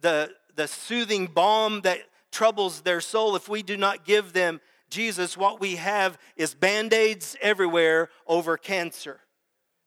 the, 0.00 0.30
the 0.56 0.66
soothing 0.66 1.26
balm 1.26 1.82
that 1.82 2.00
troubles 2.32 2.80
their 2.80 3.00
soul, 3.00 3.36
if 3.36 3.48
we 3.48 3.62
do 3.62 3.76
not 3.76 4.04
give 4.04 4.32
them 4.32 4.60
Jesus, 4.90 5.36
what 5.36 5.60
we 5.60 5.76
have 5.76 6.18
is 6.36 6.54
band 6.54 6.92
aids 6.92 7.36
everywhere 7.40 8.10
over 8.26 8.56
cancer. 8.56 9.20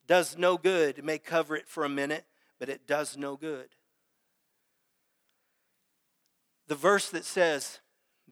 Does 0.08 0.38
no 0.38 0.58
good. 0.58 1.00
It 1.00 1.06
may 1.06 1.18
cover 1.18 1.56
it 1.56 1.68
for 1.68 1.84
a 1.84 1.90
minute, 1.90 2.26
but 2.60 2.70
it 2.70 2.88
does 2.88 3.18
no 3.18 3.36
good. 3.36 3.68
The 6.68 6.76
verse 6.76 7.10
that 7.10 7.26
says, 7.26 7.80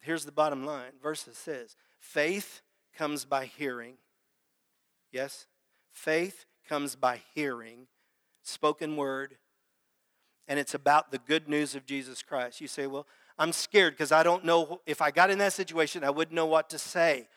here's 0.05 0.25
the 0.25 0.31
bottom 0.31 0.65
line 0.65 0.91
verse 1.01 1.27
says, 1.33 1.75
faith 1.99 2.61
comes 2.95 3.25
by 3.25 3.45
hearing. 3.45 3.95
Yes? 5.11 5.47
Faith 5.91 6.45
comes 6.67 6.95
by 6.95 7.21
hearing, 7.33 7.87
spoken 8.43 8.95
word, 8.95 9.37
and 10.47 10.59
it's 10.59 10.73
about 10.73 11.11
the 11.11 11.17
good 11.17 11.47
news 11.47 11.75
of 11.75 11.85
Jesus 11.85 12.21
Christ. 12.21 12.61
You 12.61 12.67
say, 12.67 12.87
Well, 12.87 13.07
I'm 13.37 13.51
scared 13.51 13.93
because 13.93 14.11
I 14.11 14.23
don't 14.23 14.45
know 14.45 14.81
if 14.85 15.01
I 15.01 15.11
got 15.11 15.29
in 15.29 15.37
that 15.39 15.53
situation, 15.53 16.03
I 16.03 16.09
wouldn't 16.09 16.35
know 16.35 16.45
what 16.45 16.69
to 16.69 16.77
say 16.77 17.27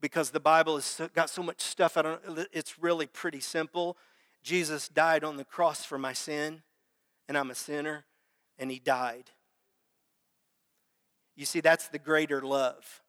because 0.00 0.30
the 0.30 0.40
Bible 0.40 0.76
has 0.76 1.00
got 1.14 1.30
so 1.30 1.42
much 1.42 1.60
stuff. 1.60 1.96
I 1.96 2.02
don't, 2.02 2.20
it's 2.52 2.78
really 2.78 3.06
pretty 3.06 3.40
simple. 3.40 3.96
Jesus 4.42 4.88
died 4.88 5.24
on 5.24 5.36
the 5.36 5.44
cross 5.44 5.84
for 5.84 5.98
my 5.98 6.12
sin, 6.12 6.62
and 7.28 7.36
I'm 7.36 7.50
a 7.50 7.54
sinner, 7.54 8.04
and 8.58 8.70
he 8.70 8.78
died. 8.78 9.30
You 11.36 11.46
see, 11.46 11.60
that's 11.60 11.88
the 11.88 11.98
greater 11.98 12.42
love. 12.42 13.02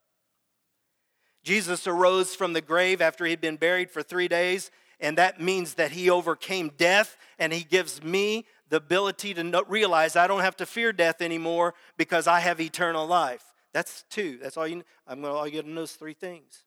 Jesus 1.44 1.88
arose 1.88 2.36
from 2.36 2.54
the 2.54 2.62
grave 2.62 3.02
after 3.02 3.26
he'd 3.26 3.42
been 3.42 3.58
buried 3.58 3.90
for 3.90 4.04
three 4.04 4.28
days, 4.28 4.70
and 5.00 5.18
that 5.18 5.42
means 5.42 5.74
that 5.76 5.92
he 5.92 6.10
overcame 6.10 6.72
death, 6.78 7.18
and 7.40 7.52
he 7.52 7.64
gives 7.64 8.04
me 8.04 8.46
the 8.70 8.78
ability 8.78 9.34
to 9.34 9.64
realize 9.68 10.16
I 10.16 10.28
don't 10.28 10.42
have 10.42 10.56
to 10.58 10.66
fear 10.66 10.94
death 10.94 11.22
anymore 11.22 11.74
because 11.98 12.28
I 12.28 12.40
have 12.40 12.62
eternal 12.62 13.08
life. 13.08 13.44
That's 13.74 14.06
two. 14.10 14.38
That's 14.42 14.58
all 14.58 14.68
you. 14.68 14.84
I'm 15.08 15.22
going 15.22 15.34
to 15.34 15.40
all 15.40 15.50
get 15.50 15.66
to 15.66 15.82
is 15.82 15.94
three 15.94 16.14
things. 16.14 16.64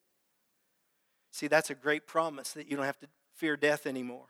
See, 1.30 1.46
that's 1.48 1.70
a 1.70 1.74
great 1.74 2.06
promise 2.06 2.52
that 2.52 2.70
you 2.70 2.76
don't 2.76 2.86
have 2.86 2.98
to 3.00 3.08
fear 3.34 3.56
death 3.56 3.86
anymore. 3.86 4.26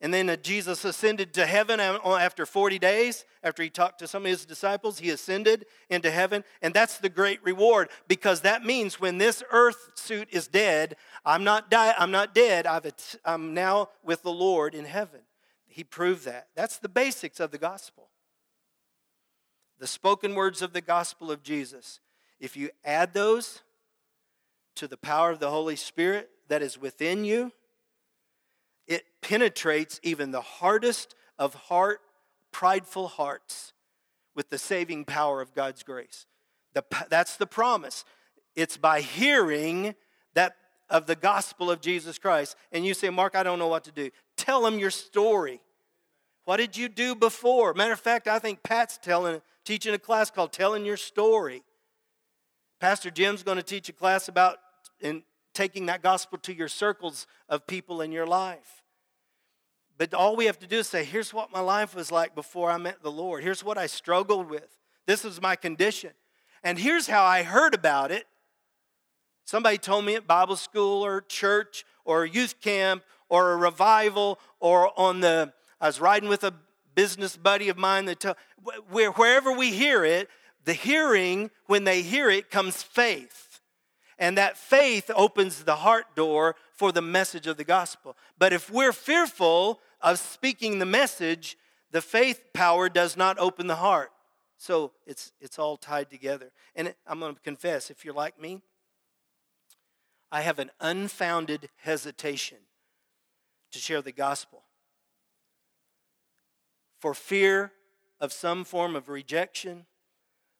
And 0.00 0.12
then 0.12 0.28
uh, 0.28 0.36
Jesus 0.36 0.84
ascended 0.84 1.32
to 1.34 1.46
heaven 1.46 1.80
after 1.80 2.44
40 2.44 2.78
days, 2.78 3.24
after 3.42 3.62
he 3.62 3.70
talked 3.70 3.98
to 4.00 4.08
some 4.08 4.24
of 4.24 4.28
his 4.28 4.44
disciples, 4.44 4.98
he 4.98 5.10
ascended 5.10 5.64
into 5.88 6.10
heaven. 6.10 6.44
And 6.60 6.74
that's 6.74 6.98
the 6.98 7.08
great 7.08 7.42
reward 7.42 7.88
because 8.06 8.42
that 8.42 8.64
means 8.64 9.00
when 9.00 9.18
this 9.18 9.42
earth 9.50 9.90
suit 9.94 10.28
is 10.30 10.48
dead, 10.48 10.96
I'm 11.24 11.44
not, 11.44 11.70
die, 11.70 11.94
I'm 11.96 12.10
not 12.10 12.34
dead, 12.34 12.66
I've, 12.66 12.92
I'm 13.24 13.54
now 13.54 13.88
with 14.04 14.22
the 14.22 14.32
Lord 14.32 14.74
in 14.74 14.84
heaven. 14.84 15.20
He 15.66 15.82
proved 15.82 16.24
that. 16.26 16.48
That's 16.54 16.78
the 16.78 16.88
basics 16.88 17.40
of 17.40 17.50
the 17.50 17.58
gospel. 17.58 18.08
The 19.78 19.86
spoken 19.86 20.34
words 20.34 20.62
of 20.62 20.72
the 20.72 20.80
gospel 20.80 21.30
of 21.30 21.42
Jesus. 21.42 22.00
If 22.38 22.56
you 22.56 22.70
add 22.84 23.14
those, 23.14 23.62
to 24.76 24.86
the 24.86 24.96
power 24.96 25.30
of 25.30 25.40
the 25.40 25.50
Holy 25.50 25.76
Spirit 25.76 26.30
that 26.48 26.62
is 26.62 26.78
within 26.78 27.24
you, 27.24 27.50
it 28.86 29.04
penetrates 29.22 30.00
even 30.02 30.30
the 30.30 30.40
hardest 30.40 31.14
of 31.38 31.54
heart, 31.54 32.00
prideful 32.52 33.08
hearts 33.08 33.72
with 34.34 34.50
the 34.50 34.58
saving 34.58 35.04
power 35.04 35.40
of 35.40 35.54
God's 35.54 35.82
grace. 35.82 36.26
The, 36.74 36.84
that's 37.08 37.36
the 37.36 37.46
promise. 37.46 38.04
It's 38.54 38.76
by 38.76 39.00
hearing 39.00 39.94
that 40.34 40.56
of 40.88 41.06
the 41.06 41.16
gospel 41.16 41.70
of 41.70 41.80
Jesus 41.80 42.18
Christ. 42.18 42.56
And 42.70 42.86
you 42.86 42.94
say, 42.94 43.10
Mark, 43.10 43.34
I 43.34 43.42
don't 43.42 43.58
know 43.58 43.68
what 43.68 43.84
to 43.84 43.92
do. 43.92 44.10
Tell 44.36 44.62
them 44.62 44.78
your 44.78 44.90
story. 44.90 45.60
What 46.44 46.58
did 46.58 46.76
you 46.76 46.88
do 46.88 47.14
before? 47.14 47.74
Matter 47.74 47.92
of 47.92 48.00
fact, 48.00 48.28
I 48.28 48.38
think 48.38 48.62
Pat's 48.62 48.98
telling, 48.98 49.42
teaching 49.64 49.94
a 49.94 49.98
class 49.98 50.30
called 50.30 50.52
Telling 50.52 50.84
Your 50.84 50.96
Story. 50.96 51.62
Pastor 52.78 53.10
Jim's 53.10 53.42
going 53.42 53.56
to 53.56 53.64
teach 53.64 53.88
a 53.88 53.92
class 53.92 54.28
about 54.28 54.58
in 55.00 55.24
taking 55.56 55.86
that 55.86 56.02
gospel 56.02 56.38
to 56.38 56.54
your 56.54 56.68
circles 56.68 57.26
of 57.48 57.66
people 57.66 58.02
in 58.02 58.12
your 58.12 58.26
life. 58.26 58.84
But 59.98 60.12
all 60.12 60.36
we 60.36 60.44
have 60.44 60.58
to 60.58 60.66
do 60.66 60.80
is 60.80 60.86
say, 60.86 61.04
here's 61.04 61.32
what 61.32 61.50
my 61.50 61.60
life 61.60 61.94
was 61.94 62.12
like 62.12 62.34
before 62.34 62.70
I 62.70 62.76
met 62.76 63.02
the 63.02 63.10
Lord. 63.10 63.42
Here's 63.42 63.64
what 63.64 63.78
I 63.78 63.86
struggled 63.86 64.50
with. 64.50 64.76
This 65.06 65.24
was 65.24 65.40
my 65.40 65.56
condition. 65.56 66.10
And 66.62 66.78
here's 66.78 67.06
how 67.06 67.24
I 67.24 67.42
heard 67.42 67.74
about 67.74 68.10
it. 68.10 68.26
Somebody 69.46 69.78
told 69.78 70.04
me 70.04 70.14
at 70.14 70.26
Bible 70.26 70.56
school 70.56 71.02
or 71.02 71.22
church 71.22 71.86
or 72.04 72.26
youth 72.26 72.60
camp 72.60 73.02
or 73.30 73.52
a 73.52 73.56
revival 73.56 74.38
or 74.60 74.92
on 75.00 75.20
the, 75.20 75.54
I 75.80 75.86
was 75.86 76.00
riding 76.00 76.28
with 76.28 76.44
a 76.44 76.52
business 76.94 77.36
buddy 77.36 77.70
of 77.70 77.78
mine 77.78 78.04
that 78.06 78.20
tell, 78.20 78.36
where, 78.90 79.10
wherever 79.12 79.52
we 79.52 79.70
hear 79.70 80.04
it, 80.04 80.28
the 80.64 80.74
hearing, 80.74 81.50
when 81.66 81.84
they 81.84 82.02
hear 82.02 82.28
it, 82.28 82.50
comes 82.50 82.82
faith. 82.82 83.45
And 84.18 84.38
that 84.38 84.56
faith 84.56 85.10
opens 85.14 85.64
the 85.64 85.76
heart 85.76 86.16
door 86.16 86.56
for 86.72 86.90
the 86.92 87.02
message 87.02 87.46
of 87.46 87.56
the 87.56 87.64
gospel. 87.64 88.16
But 88.38 88.52
if 88.52 88.70
we're 88.70 88.92
fearful 88.92 89.80
of 90.00 90.18
speaking 90.18 90.78
the 90.78 90.86
message, 90.86 91.58
the 91.90 92.00
faith 92.00 92.42
power 92.54 92.88
does 92.88 93.16
not 93.16 93.38
open 93.38 93.66
the 93.66 93.76
heart. 93.76 94.10
So 94.58 94.92
it's, 95.06 95.32
it's 95.40 95.58
all 95.58 95.76
tied 95.76 96.10
together. 96.10 96.50
And 96.74 96.94
I'm 97.06 97.20
going 97.20 97.34
to 97.34 97.40
confess 97.40 97.90
if 97.90 98.04
you're 98.04 98.14
like 98.14 98.40
me, 98.40 98.62
I 100.32 100.40
have 100.40 100.58
an 100.58 100.70
unfounded 100.80 101.68
hesitation 101.76 102.58
to 103.72 103.78
share 103.78 104.02
the 104.02 104.12
gospel 104.12 104.62
for 106.98 107.14
fear 107.14 107.72
of 108.20 108.32
some 108.32 108.64
form 108.64 108.96
of 108.96 109.08
rejection, 109.08 109.86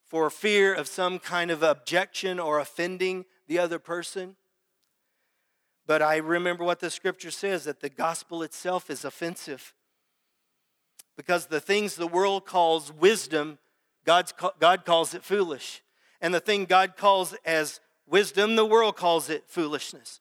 for 0.05 0.29
fear 0.29 0.73
of 0.73 0.87
some 0.87 1.19
kind 1.19 1.51
of 1.51 1.63
objection 1.63 2.39
or 2.39 2.59
offending 2.59 3.25
the 3.47 3.59
other 3.59 3.79
person. 3.79 4.35
But 5.85 6.01
I 6.01 6.17
remember 6.17 6.63
what 6.63 6.79
the 6.79 6.89
scripture 6.89 7.31
says 7.31 7.63
that 7.63 7.79
the 7.79 7.89
gospel 7.89 8.43
itself 8.43 8.89
is 8.89 9.05
offensive. 9.05 9.73
Because 11.15 11.47
the 11.47 11.61
things 11.61 11.95
the 11.95 12.07
world 12.07 12.45
calls 12.45 12.91
wisdom, 12.91 13.57
God's, 14.05 14.33
God 14.59 14.85
calls 14.85 15.13
it 15.13 15.23
foolish. 15.23 15.81
And 16.21 16.33
the 16.33 16.39
thing 16.39 16.65
God 16.65 16.97
calls 16.97 17.33
as 17.45 17.79
wisdom, 18.05 18.55
the 18.55 18.65
world 18.65 18.95
calls 18.95 19.29
it 19.29 19.45
foolishness. 19.47 20.19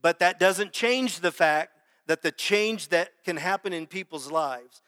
But 0.00 0.20
that 0.20 0.38
doesn't 0.38 0.72
change 0.72 1.20
the 1.20 1.32
fact 1.32 1.72
that 2.06 2.22
the 2.22 2.32
change 2.32 2.88
that 2.88 3.10
can 3.24 3.36
happen 3.36 3.72
in 3.72 3.86
people's 3.86 4.30
lives 4.30 4.82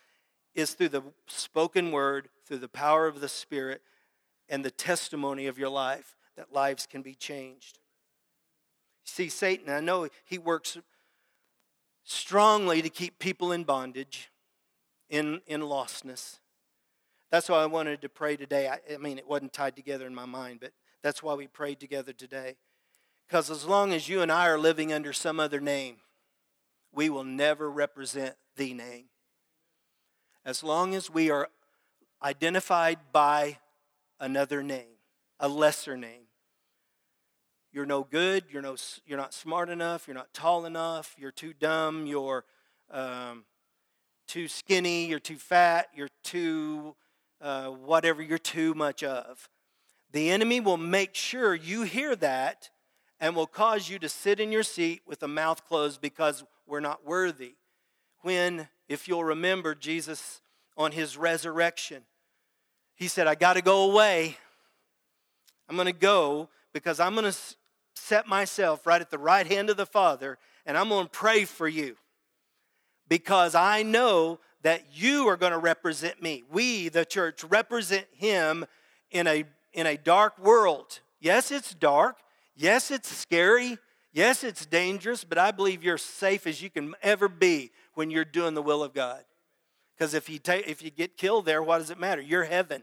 is 0.54 0.72
through 0.72 0.88
the 0.88 1.02
spoken 1.26 1.92
word, 1.92 2.28
through 2.46 2.58
the 2.58 2.68
power 2.68 3.06
of 3.06 3.20
the 3.20 3.28
Spirit, 3.28 3.82
and 4.48 4.64
the 4.64 4.70
testimony 4.70 5.46
of 5.46 5.58
your 5.58 5.68
life 5.68 6.16
that 6.40 6.54
lives 6.54 6.86
can 6.86 7.02
be 7.02 7.14
changed. 7.14 7.78
See, 9.04 9.28
Satan, 9.28 9.68
I 9.68 9.80
know 9.80 10.08
he 10.24 10.38
works 10.38 10.78
strongly 12.02 12.80
to 12.80 12.88
keep 12.88 13.18
people 13.18 13.52
in 13.52 13.64
bondage, 13.64 14.30
in, 15.10 15.42
in 15.46 15.60
lostness. 15.60 16.38
That's 17.30 17.50
why 17.50 17.58
I 17.58 17.66
wanted 17.66 18.00
to 18.00 18.08
pray 18.08 18.38
today. 18.38 18.68
I, 18.68 18.78
I 18.94 18.96
mean, 18.96 19.18
it 19.18 19.28
wasn't 19.28 19.52
tied 19.52 19.76
together 19.76 20.06
in 20.06 20.14
my 20.14 20.24
mind, 20.24 20.60
but 20.62 20.72
that's 21.02 21.22
why 21.22 21.34
we 21.34 21.46
prayed 21.46 21.78
together 21.78 22.14
today. 22.14 22.56
Because 23.28 23.50
as 23.50 23.66
long 23.66 23.92
as 23.92 24.08
you 24.08 24.22
and 24.22 24.32
I 24.32 24.48
are 24.48 24.58
living 24.58 24.94
under 24.94 25.12
some 25.12 25.38
other 25.38 25.60
name, 25.60 25.96
we 26.90 27.10
will 27.10 27.22
never 27.22 27.70
represent 27.70 28.34
the 28.56 28.72
name. 28.72 29.04
As 30.42 30.64
long 30.64 30.94
as 30.94 31.10
we 31.10 31.30
are 31.30 31.50
identified 32.22 32.98
by 33.12 33.58
another 34.18 34.62
name, 34.62 34.96
a 35.38 35.48
lesser 35.48 35.98
name, 35.98 36.29
you're 37.72 37.86
no 37.86 38.04
good, 38.04 38.44
you're, 38.50 38.62
no, 38.62 38.76
you're 39.06 39.18
not 39.18 39.32
smart 39.32 39.68
enough, 39.68 40.06
you're 40.06 40.16
not 40.16 40.32
tall 40.34 40.66
enough, 40.66 41.14
you're 41.18 41.30
too 41.30 41.52
dumb, 41.52 42.06
you're 42.06 42.44
um, 42.90 43.44
too 44.26 44.48
skinny, 44.48 45.06
you're 45.06 45.18
too 45.20 45.36
fat, 45.36 45.88
you're 45.94 46.08
too 46.22 46.94
uh, 47.40 47.68
whatever. 47.68 48.22
You're 48.22 48.38
too 48.38 48.74
much 48.74 49.02
of. 49.02 49.48
The 50.12 50.30
enemy 50.30 50.60
will 50.60 50.76
make 50.76 51.14
sure 51.14 51.54
you 51.54 51.82
hear 51.82 52.16
that 52.16 52.70
and 53.18 53.36
will 53.36 53.46
cause 53.46 53.88
you 53.88 53.98
to 54.00 54.08
sit 54.08 54.40
in 54.40 54.50
your 54.50 54.62
seat 54.62 55.02
with 55.06 55.20
the 55.20 55.28
mouth 55.28 55.66
closed 55.66 56.00
because 56.00 56.44
we're 56.66 56.80
not 56.80 57.06
worthy. 57.06 57.54
When, 58.22 58.68
if 58.88 59.08
you'll 59.08 59.24
remember, 59.24 59.74
Jesus 59.74 60.40
on 60.76 60.92
his 60.92 61.16
resurrection, 61.16 62.02
he 62.94 63.08
said, 63.08 63.26
I 63.26 63.34
got 63.34 63.54
to 63.54 63.62
go 63.62 63.90
away. 63.90 64.36
I'm 65.68 65.76
going 65.76 65.86
to 65.86 65.92
go 65.92 66.48
because 66.72 67.00
I'm 67.00 67.14
going 67.14 67.30
to 67.30 67.38
set 68.00 68.26
myself 68.26 68.86
right 68.86 69.00
at 69.00 69.10
the 69.10 69.18
right 69.18 69.46
hand 69.46 69.70
of 69.70 69.76
the 69.76 69.86
Father 69.86 70.38
and 70.66 70.76
I'm 70.76 70.88
going 70.88 71.06
to 71.06 71.10
pray 71.10 71.44
for 71.44 71.68
you 71.68 71.96
because 73.08 73.54
I 73.54 73.82
know 73.82 74.38
that 74.62 74.84
you 74.92 75.26
are 75.28 75.36
going 75.36 75.52
to 75.52 75.58
represent 75.58 76.22
me. 76.22 76.44
We, 76.50 76.88
the 76.88 77.04
church, 77.04 77.42
represent 77.44 78.06
Him 78.12 78.66
in 79.10 79.26
a, 79.26 79.44
in 79.72 79.86
a 79.86 79.96
dark 79.96 80.38
world. 80.38 81.00
Yes, 81.18 81.50
it's 81.50 81.74
dark. 81.74 82.18
Yes, 82.54 82.90
it's 82.90 83.08
scary. 83.08 83.78
Yes, 84.12 84.44
it's 84.44 84.66
dangerous, 84.66 85.24
but 85.24 85.38
I 85.38 85.50
believe 85.50 85.82
you're 85.82 85.98
safe 85.98 86.46
as 86.46 86.62
you 86.62 86.68
can 86.68 86.94
ever 87.02 87.28
be 87.28 87.70
when 87.94 88.10
you're 88.10 88.24
doing 88.24 88.54
the 88.54 88.62
will 88.62 88.82
of 88.82 88.92
God. 88.92 89.24
Because 89.96 90.14
if 90.14 90.28
you 90.28 90.38
take, 90.38 90.68
if 90.68 90.82
you 90.82 90.90
get 90.90 91.16
killed 91.16 91.46
there, 91.46 91.62
what 91.62 91.78
does 91.78 91.90
it 91.90 91.98
matter? 91.98 92.20
You're 92.20 92.44
heaven. 92.44 92.82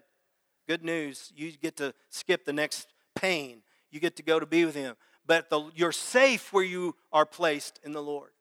Good 0.67 0.83
news. 0.83 1.31
You 1.35 1.51
get 1.51 1.77
to 1.77 1.93
skip 2.09 2.45
the 2.45 2.53
next 2.53 2.87
pain. 3.15 3.61
You 3.91 3.99
get 3.99 4.15
to 4.17 4.23
go 4.23 4.39
to 4.39 4.45
be 4.45 4.65
with 4.65 4.75
Him 4.75 4.95
but 5.27 5.49
the, 5.49 5.69
you're 5.75 5.91
safe 5.91 6.51
where 6.53 6.63
you 6.63 6.95
are 7.11 7.25
placed 7.25 7.79
in 7.83 7.91
the 7.91 8.01
Lord. 8.01 8.31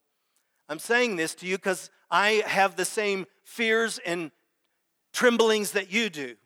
I'm 0.68 0.78
saying 0.78 1.16
this 1.16 1.34
to 1.36 1.46
you 1.46 1.56
because 1.56 1.90
I 2.10 2.42
have 2.46 2.76
the 2.76 2.84
same 2.84 3.26
fears 3.44 3.98
and 4.06 4.30
tremblings 5.12 5.72
that 5.72 5.92
you 5.92 6.08
do 6.08 6.36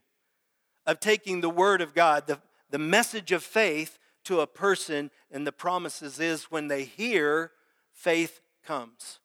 of 0.87 0.99
taking 0.99 1.41
the 1.41 1.51
Word 1.51 1.81
of 1.81 1.95
God, 1.95 2.27
the, 2.27 2.41
the 2.71 2.79
message 2.79 3.33
of 3.33 3.43
faith 3.43 3.99
to 4.25 4.41
a 4.41 4.47
person, 4.47 5.11
and 5.31 5.47
the 5.47 5.53
promises 5.53 6.19
is 6.19 6.45
when 6.45 6.69
they 6.69 6.85
hear, 6.85 7.53
faith 7.93 8.41
comes. 8.65 9.19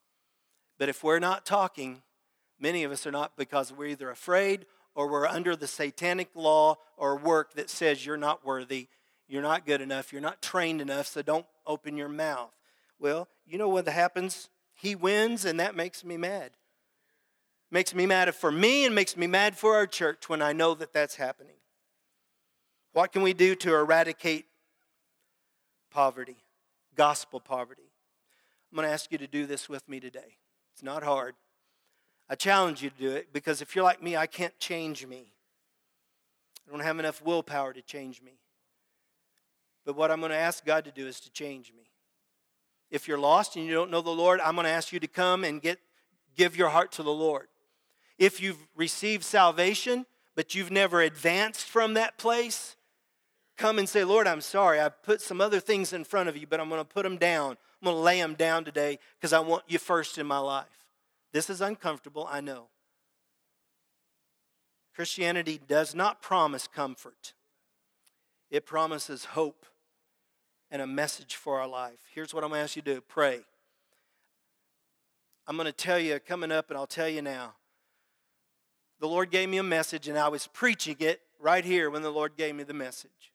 But 0.78 0.90
if 0.90 1.04
we're 1.04 1.20
not 1.20 1.46
talking, 1.46 2.02
many 2.60 2.84
of 2.84 2.92
us 2.92 3.08
are 3.08 3.12
not 3.12 3.38
because 3.38 3.72
we're 3.72 3.88
either 3.88 4.10
afraid 4.10 4.66
or 4.96 5.10
we're 5.10 5.28
under 5.28 5.56
the 5.56 5.68
satanic 5.68 6.30
law 6.36 6.78
or 6.98 7.18
work 7.18 7.54
that 7.54 7.70
says 7.70 8.06
you're 8.06 8.18
not 8.18 8.46
worthy, 8.46 8.88
you're 9.28 9.42
not 9.42 9.66
good 9.66 9.82
enough, 9.82 10.12
you're 10.12 10.22
not 10.22 10.42
trained 10.42 10.82
enough, 10.82 11.08
so 11.08 11.22
don't 11.22 11.46
open 11.66 11.98
your 11.98 12.10
mouth. 12.10 12.54
Well, 13.00 13.28
you 13.46 13.58
know 13.58 13.70
what 13.70 13.88
happens? 13.88 14.50
He 14.76 14.96
wins, 14.96 15.46
and 15.46 15.60
that 15.60 15.76
makes 15.76 16.04
me 16.04 16.18
mad. 16.18 16.52
Makes 17.72 17.96
me 17.96 18.06
mad 18.06 18.34
for 18.36 18.52
me 18.52 18.86
and 18.86 18.94
makes 18.94 19.18
me 19.18 19.28
mad 19.28 19.58
for 19.58 19.76
our 19.76 19.88
church 19.88 20.30
when 20.30 20.42
I 20.42 20.54
know 20.54 20.76
that 20.76 20.94
that's 20.94 21.16
happening. 21.16 21.56
What 22.94 23.12
can 23.12 23.24
we 23.24 23.34
do 23.34 23.56
to 23.56 23.74
eradicate 23.74 24.46
poverty, 25.92 26.38
gospel 26.96 27.40
poverty? 27.40 27.92
I'm 28.72 28.76
going 28.78 28.88
to 28.88 28.94
ask 28.94 29.12
you 29.12 29.18
to 29.18 29.28
do 29.28 29.46
this 29.46 29.68
with 29.68 29.88
me 29.90 30.00
today. 30.00 30.38
It's 30.74 30.84
not 30.84 31.04
hard. 31.04 31.36
I 32.30 32.36
challenge 32.36 32.82
you 32.82 32.90
to 32.90 32.98
do 32.98 33.12
it 33.12 33.34
because 33.34 33.62
if 33.62 33.76
you're 33.76 33.84
like 33.84 34.02
me, 34.02 34.16
I 34.16 34.28
can't 34.28 34.58
change 34.60 35.06
me. 35.06 35.34
I 36.68 36.72
don't 36.72 36.82
have 36.82 37.00
enough 37.00 37.22
willpower 37.22 37.74
to 37.74 37.82
change 37.82 38.22
me. 38.22 38.40
But 39.86 39.96
what 39.96 40.12
I'm 40.12 40.20
going 40.20 40.32
to 40.32 40.38
ask 40.38 40.66
God 40.66 40.84
to 40.86 40.92
do 40.92 41.08
is 41.08 41.20
to 41.22 41.32
change 41.32 41.72
me. 41.76 41.84
If 42.90 43.08
you're 43.08 43.20
lost 43.20 43.56
and 43.56 43.66
you 43.66 43.74
don't 43.74 43.92
know 43.92 44.02
the 44.02 44.10
Lord, 44.10 44.40
I'm 44.42 44.56
going 44.56 44.66
to 44.66 44.72
ask 44.72 44.92
you 44.92 45.00
to 45.00 45.08
come 45.08 45.44
and 45.44 45.62
get, 45.62 45.80
give 46.36 46.56
your 46.56 46.70
heart 46.70 46.92
to 46.94 47.04
the 47.04 47.14
Lord. 47.14 47.48
If 48.18 48.42
you've 48.42 48.68
received 48.76 49.24
salvation, 49.24 50.06
but 50.36 50.56
you've 50.56 50.72
never 50.72 51.02
advanced 51.02 51.66
from 51.66 51.94
that 51.94 52.18
place, 52.18 52.76
come 53.58 53.80
and 53.80 53.88
say, 53.88 54.04
Lord, 54.04 54.28
I'm 54.28 54.42
sorry. 54.42 54.80
I 54.80 54.90
put 54.90 55.22
some 55.22 55.42
other 55.42 55.60
things 55.60 55.94
in 55.94 56.04
front 56.04 56.30
of 56.30 56.38
you, 56.38 56.48
but 56.48 56.60
I'm 56.60 56.70
going 56.70 56.82
to 56.82 56.86
put 56.86 57.04
them 57.04 57.18
down. 57.18 57.52
I'm 57.52 57.86
going 57.86 57.96
to 57.96 58.02
lay 58.02 58.20
them 58.20 58.34
down 58.34 58.66
today 58.66 59.00
because 59.18 59.34
I 59.34 59.40
want 59.40 59.64
you 59.68 59.78
first 59.78 60.18
in 60.18 60.26
my 60.26 60.40
life. 60.40 60.86
This 61.32 61.50
is 61.50 61.62
uncomfortable, 61.62 62.28
I 62.30 62.42
know. 62.42 62.68
Christianity 64.96 65.60
does 65.68 65.94
not 65.94 66.22
promise 66.22 66.68
comfort, 66.68 67.34
it 68.50 68.66
promises 68.66 69.26
hope 69.26 69.66
and 70.72 70.82
a 70.82 70.88
message 70.88 71.36
for 71.36 71.60
our 71.60 71.68
life. 71.68 72.00
Here's 72.14 72.34
what 72.34 72.44
I'm 72.44 72.50
going 72.50 72.60
to 72.60 72.64
ask 72.64 72.76
you 72.76 72.82
to 72.84 72.96
do 72.96 73.02
pray. 73.02 73.42
I'm 75.48 75.58
going 75.58 75.68
to 75.68 75.72
tell 75.72 76.00
you 76.00 76.20
coming 76.20 76.52
up, 76.52 76.70
and 76.70 76.78
I'll 76.78 76.88
tell 76.88 77.10
you 77.10 77.22
now. 77.22 77.54
The 79.00 79.08
Lord 79.08 79.30
gave 79.30 79.50
me 79.50 79.58
a 79.58 79.64
message, 79.64 80.08
and 80.08 80.18
I 80.18 80.30
was 80.30 80.48
preaching 80.48 80.96
it 81.00 81.22
right 81.40 81.64
here 81.64 81.90
when 81.90 82.02
the 82.02 82.12
Lord 82.12 82.36
gave 82.38 82.56
me 82.56 82.64
the 82.64 82.74
message. 82.74 83.34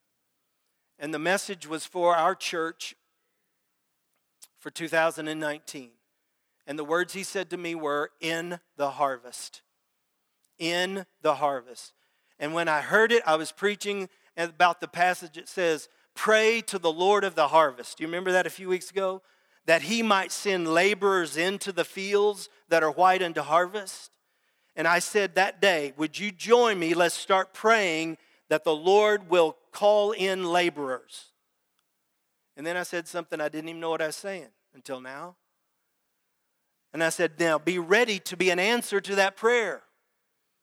And 0.98 1.14
the 1.14 1.18
message 1.18 1.66
was 1.66 1.86
for 1.86 2.16
our 2.16 2.34
church 2.34 2.94
for 4.58 4.70
2019. 4.70 5.90
And 6.66 6.78
the 6.78 6.84
words 6.84 7.12
he 7.12 7.22
said 7.22 7.50
to 7.50 7.56
me 7.56 7.74
were, 7.74 8.10
In 8.20 8.60
the 8.76 8.90
harvest. 8.90 9.62
In 10.58 11.06
the 11.22 11.36
harvest. 11.36 11.92
And 12.38 12.54
when 12.54 12.68
I 12.68 12.80
heard 12.80 13.12
it, 13.12 13.22
I 13.26 13.36
was 13.36 13.52
preaching 13.52 14.08
about 14.36 14.80
the 14.80 14.88
passage 14.88 15.34
that 15.34 15.48
says, 15.48 15.88
Pray 16.14 16.60
to 16.62 16.78
the 16.78 16.92
Lord 16.92 17.24
of 17.24 17.34
the 17.34 17.48
harvest. 17.48 17.98
Do 17.98 18.04
you 18.04 18.08
remember 18.08 18.32
that 18.32 18.46
a 18.46 18.50
few 18.50 18.68
weeks 18.68 18.90
ago? 18.90 19.22
That 19.66 19.82
he 19.82 20.02
might 20.02 20.32
send 20.32 20.68
laborers 20.68 21.36
into 21.36 21.72
the 21.72 21.84
fields 21.84 22.48
that 22.68 22.82
are 22.82 22.90
white 22.90 23.22
unto 23.22 23.42
harvest. 23.42 24.10
And 24.76 24.88
I 24.88 24.98
said 24.98 25.34
that 25.34 25.60
day, 25.60 25.92
Would 25.96 26.18
you 26.18 26.30
join 26.30 26.78
me? 26.78 26.94
Let's 26.94 27.14
start 27.14 27.52
praying 27.52 28.18
that 28.48 28.64
the 28.64 28.74
Lord 28.74 29.30
will 29.30 29.56
call 29.72 30.12
in 30.12 30.44
laborers. 30.44 31.26
And 32.56 32.66
then 32.66 32.76
I 32.76 32.82
said 32.82 33.06
something 33.08 33.40
I 33.40 33.48
didn't 33.48 33.68
even 33.68 33.80
know 33.80 33.90
what 33.90 34.02
I 34.02 34.06
was 34.06 34.16
saying 34.16 34.48
until 34.74 35.00
now. 35.00 35.36
And 36.92 37.02
I 37.04 37.08
said, 37.10 37.38
Now 37.38 37.58
be 37.58 37.78
ready 37.78 38.18
to 38.20 38.36
be 38.36 38.50
an 38.50 38.58
answer 38.58 39.00
to 39.00 39.14
that 39.14 39.36
prayer. 39.36 39.82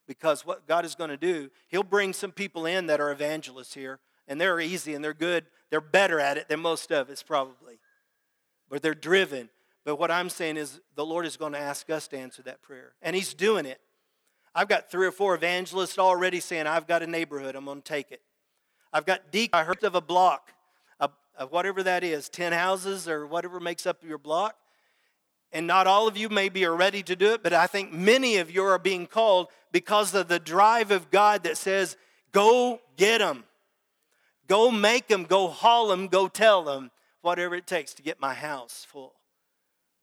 Because 0.08 0.46
what 0.46 0.68
God 0.68 0.86
is 0.86 0.96
going 0.96 1.10
to 1.10 1.18
do, 1.18 1.50
He'll 1.68 1.84
bring 1.84 2.14
some 2.14 2.32
people 2.32 2.66
in 2.66 2.88
that 2.88 3.02
are 3.02 3.12
evangelists 3.12 3.74
here 3.74 4.00
and 4.28 4.40
they're 4.40 4.60
easy 4.60 4.94
and 4.94 5.04
they're 5.04 5.14
good. 5.14 5.46
They're 5.70 5.82
better 5.82 6.20
at 6.20 6.38
it 6.38 6.48
than 6.48 6.60
most 6.60 6.92
of 6.92 7.10
us, 7.10 7.24
probably. 7.24 7.80
But 8.70 8.82
they're 8.82 8.94
driven. 8.94 9.50
But 9.86 9.98
what 9.98 10.12
I'm 10.12 10.30
saying 10.30 10.58
is 10.58 10.82
the 10.96 11.06
Lord 11.06 11.26
is 11.26 11.38
going 11.38 11.54
to 11.54 11.60
ask 11.60 11.90
us 11.90 12.08
to 12.10 12.18
answer 12.18 12.42
that 12.44 12.62
prayer. 12.62 12.94
And 13.02 13.16
He's 13.16 13.34
doing 13.34 13.66
it. 13.66 13.80
I've 14.54 14.68
got 14.68 14.90
three 14.90 15.06
or 15.06 15.12
four 15.12 15.36
evangelists 15.36 16.00
already 16.00 16.40
saying, 16.40 16.68
I've 16.68 16.88
got 16.88 17.04
a 17.04 17.08
neighborhood, 17.08 17.56
I'm 17.56 17.66
going 17.66 17.82
to 17.82 17.88
take 17.88 18.12
it. 18.12 18.22
I've 18.92 19.06
got 19.06 19.32
deep, 19.32 19.54
I 19.54 19.64
heard 19.64 19.84
of 19.84 19.94
a 19.94 20.02
block, 20.02 20.52
of, 21.00 21.12
whatever 21.52 21.84
that 21.84 22.04
is, 22.04 22.30
10 22.30 22.54
houses 22.54 23.08
or 23.08 23.28
whatever 23.28 23.60
makes 23.60 23.86
up 23.86 24.04
your 24.04 24.18
block. 24.18 24.56
And 25.52 25.68
not 25.68 25.86
all 25.86 26.08
of 26.08 26.18
you 26.18 26.30
maybe 26.30 26.66
are 26.66 26.76
ready 26.76 27.04
to 27.04 27.16
do 27.16 27.34
it, 27.34 27.44
but 27.44 27.54
I 27.54 27.68
think 27.68 27.94
many 27.94 28.38
of 28.38 28.50
you 28.50 28.64
are 28.64 28.80
being 28.80 29.06
called 29.06 29.48
because 29.72 30.14
of 30.16 30.28
the 30.28 30.40
drive 30.40 30.92
of 30.92 31.12
God 31.12 31.44
that 31.44 31.58
says, 31.58 31.96
go 32.32 32.82
get 32.98 33.20
them. 33.20 33.44
Go 34.48 34.72
make 34.72 35.08
them, 35.08 35.24
go 35.24 35.48
haul 35.48 35.90
them, 35.90 36.08
go 36.08 36.28
tell 36.28 36.64
them, 36.64 36.92
whatever 37.22 37.56
it 37.56 37.68
takes 37.68 37.94
to 37.96 38.02
get 38.02 38.22
my 38.22 38.34
house 38.34 38.86
full. 38.88 39.14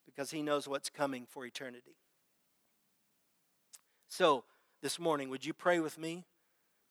Because 0.05 0.31
He 0.31 0.43
knows 0.43 0.69
what's 0.69 0.91
coming 0.91 1.27
for 1.29 1.47
eternity. 1.47 1.97
So, 4.09 4.45
this 4.83 4.99
morning, 4.99 5.31
would 5.31 5.45
you 5.45 5.55
pray 5.55 5.81
with 5.81 5.99
me 5.99 6.25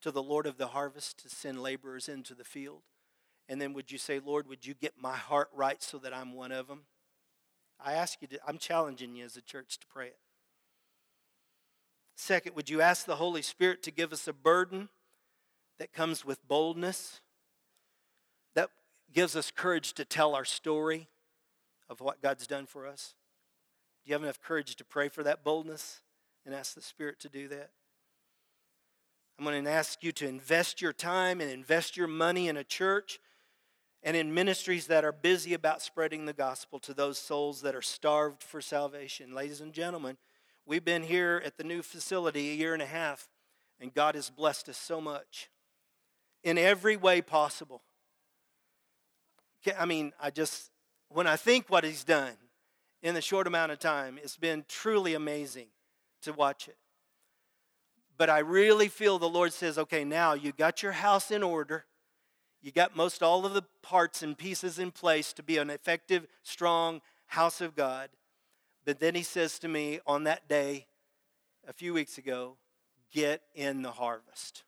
to 0.02 0.12
the 0.12 0.24
Lord 0.24 0.48
of 0.48 0.58
the 0.58 0.68
harvest 0.68 1.22
to 1.24 1.30
send 1.30 1.62
laborers 1.62 2.10
into 2.10 2.34
the 2.34 2.44
field? 2.44 2.82
And 3.48 3.62
then 3.62 3.74
would 3.74 3.92
you 3.92 3.98
say, 3.98 4.20
Lord, 4.20 4.48
would 4.48 4.66
you 4.66 4.74
get 4.74 4.94
my 5.00 5.16
heart 5.16 5.50
right 5.54 5.82
so 5.82 5.98
that 6.00 6.13
I'm 6.13 6.34
one 6.34 6.52
of 6.52 6.68
them? 6.68 6.82
I 7.80 7.94
ask 7.94 8.22
you 8.22 8.28
to, 8.30 8.39
I'm 8.48 8.58
challenging 8.58 9.16
you 9.16 9.26
as 9.26 9.38
a 9.38 9.42
church 9.42 9.78
to 9.80 9.88
pray 9.88 10.08
it. 10.08 10.18
Second, 12.16 12.56
would 12.56 12.70
you 12.70 12.82
ask 12.82 13.06
the 13.06 13.18
Holy 13.18 13.42
Spirit 13.42 13.84
to 13.84 13.92
give 13.92 14.13
us 14.13 14.28
a 14.28 14.34
burden 14.34 14.89
that 15.78 15.94
comes 15.94 16.24
with 16.24 16.48
boldness 16.48 17.22
gives 19.13 19.36
us 19.36 19.52
courage 19.52 19.93
to 19.93 20.06
tell 20.06 20.36
our 20.36 20.45
story 20.45 21.08
of 21.89 22.02
what 22.02 22.21
God's 22.21 22.47
done 22.47 22.65
for 22.65 22.88
us? 22.88 23.15
Do 24.04 24.10
you 24.10 24.13
have 24.15 24.23
enough 24.23 24.41
courage 24.41 24.76
to 24.76 24.84
pray 24.84 25.10
for 25.10 25.23
that 25.23 25.43
boldness 25.43 26.02
and 26.45 26.54
ask 26.54 26.76
the 26.76 26.82
Spirit 26.82 27.19
to 27.21 27.30
do 27.30 27.47
that? 27.47 27.71
I'm 29.38 29.45
going 29.45 29.63
to 29.63 29.69
ask 29.69 30.04
you 30.04 30.12
to 30.13 30.28
invest 30.28 30.82
your 30.82 30.93
time 30.93 31.41
and 31.41 31.49
invest 31.49 31.97
your 31.97 32.08
money 32.08 32.47
in 32.47 32.58
a 32.58 32.63
church 32.63 33.19
and 34.04 34.17
in 34.17 34.34
ministries 34.34 34.88
that 34.88 35.06
are 35.06 35.13
busy 35.13 35.54
about 35.54 35.82
spreading 35.82 36.26
the 36.26 36.34
gospel 36.34 36.78
to 36.80 36.93
those 36.93 37.17
souls 37.17 37.62
that 37.62 37.76
are 37.76 37.82
starved 37.82 38.43
for 38.43 38.62
salvation. 38.62 39.34
Ladies 39.34 39.62
and 39.62 39.73
gentlemen, 39.73 40.17
we've 40.65 40.86
been 40.86 41.04
here 41.04 41.41
at 41.45 41.58
the 41.58 41.63
new 41.63 41.82
facility 41.82 42.52
a 42.52 42.56
year 42.56 42.73
and 42.73 42.82
a 42.82 42.88
half, 42.88 43.30
and 43.80 43.93
God 43.93 44.15
has 44.15 44.30
blessed 44.30 44.69
us 44.69 44.78
so 44.78 44.99
much 44.99 45.49
in 46.43 46.58
every 46.58 46.97
way 46.97 47.21
possible. 47.21 47.82
I 49.80 49.86
mean, 49.86 50.13
I 50.21 50.30
just, 50.30 50.71
when 51.10 51.28
I 51.28 51.36
think 51.36 51.69
what 51.69 51.84
he's 51.84 52.04
done 52.04 52.34
in 53.02 53.13
the 53.13 53.21
short 53.21 53.47
amount 53.47 53.71
of 53.71 53.80
time, 53.80 54.19
it's 54.21 54.38
been 54.38 54.65
truly 54.67 55.13
amazing 55.13 55.67
to 56.21 56.34
watch 56.34 56.67
it. 56.67 56.78
But 58.17 58.30
I 58.30 58.39
really 58.39 58.88
feel 58.88 59.19
the 59.19 59.28
Lord 59.28 59.54
says, 59.54 59.78
okay, 59.78 60.04
now 60.04 60.34
you 60.34 60.52
got 60.52 60.84
your 60.84 60.91
house 60.91 61.32
in 61.32 61.43
order. 61.43 61.86
You 62.62 62.71
got 62.71 62.95
most 62.95 63.21
all 63.21 63.45
of 63.45 63.54
the 63.54 63.63
parts 63.82 64.23
and 64.23 64.38
pieces 64.38 64.80
in 64.80 64.91
place 64.91 65.34
to 65.34 65.43
be 65.43 65.58
an 65.58 65.69
effective, 65.69 66.28
strong 66.43 67.02
house 67.28 67.60
of 67.60 67.76
God. 67.76 68.10
But 68.86 68.99
then 68.99 69.15
he 69.15 69.23
says 69.23 69.60
to 69.60 69.67
me 69.67 69.99
on 70.06 70.23
that 70.26 70.47
day, 70.47 70.88
a 71.67 71.73
few 71.73 71.93
weeks 71.93 72.17
ago, 72.17 72.58
get 73.12 73.41
in 73.56 73.82
the 73.82 73.91
harvest. 73.91 74.63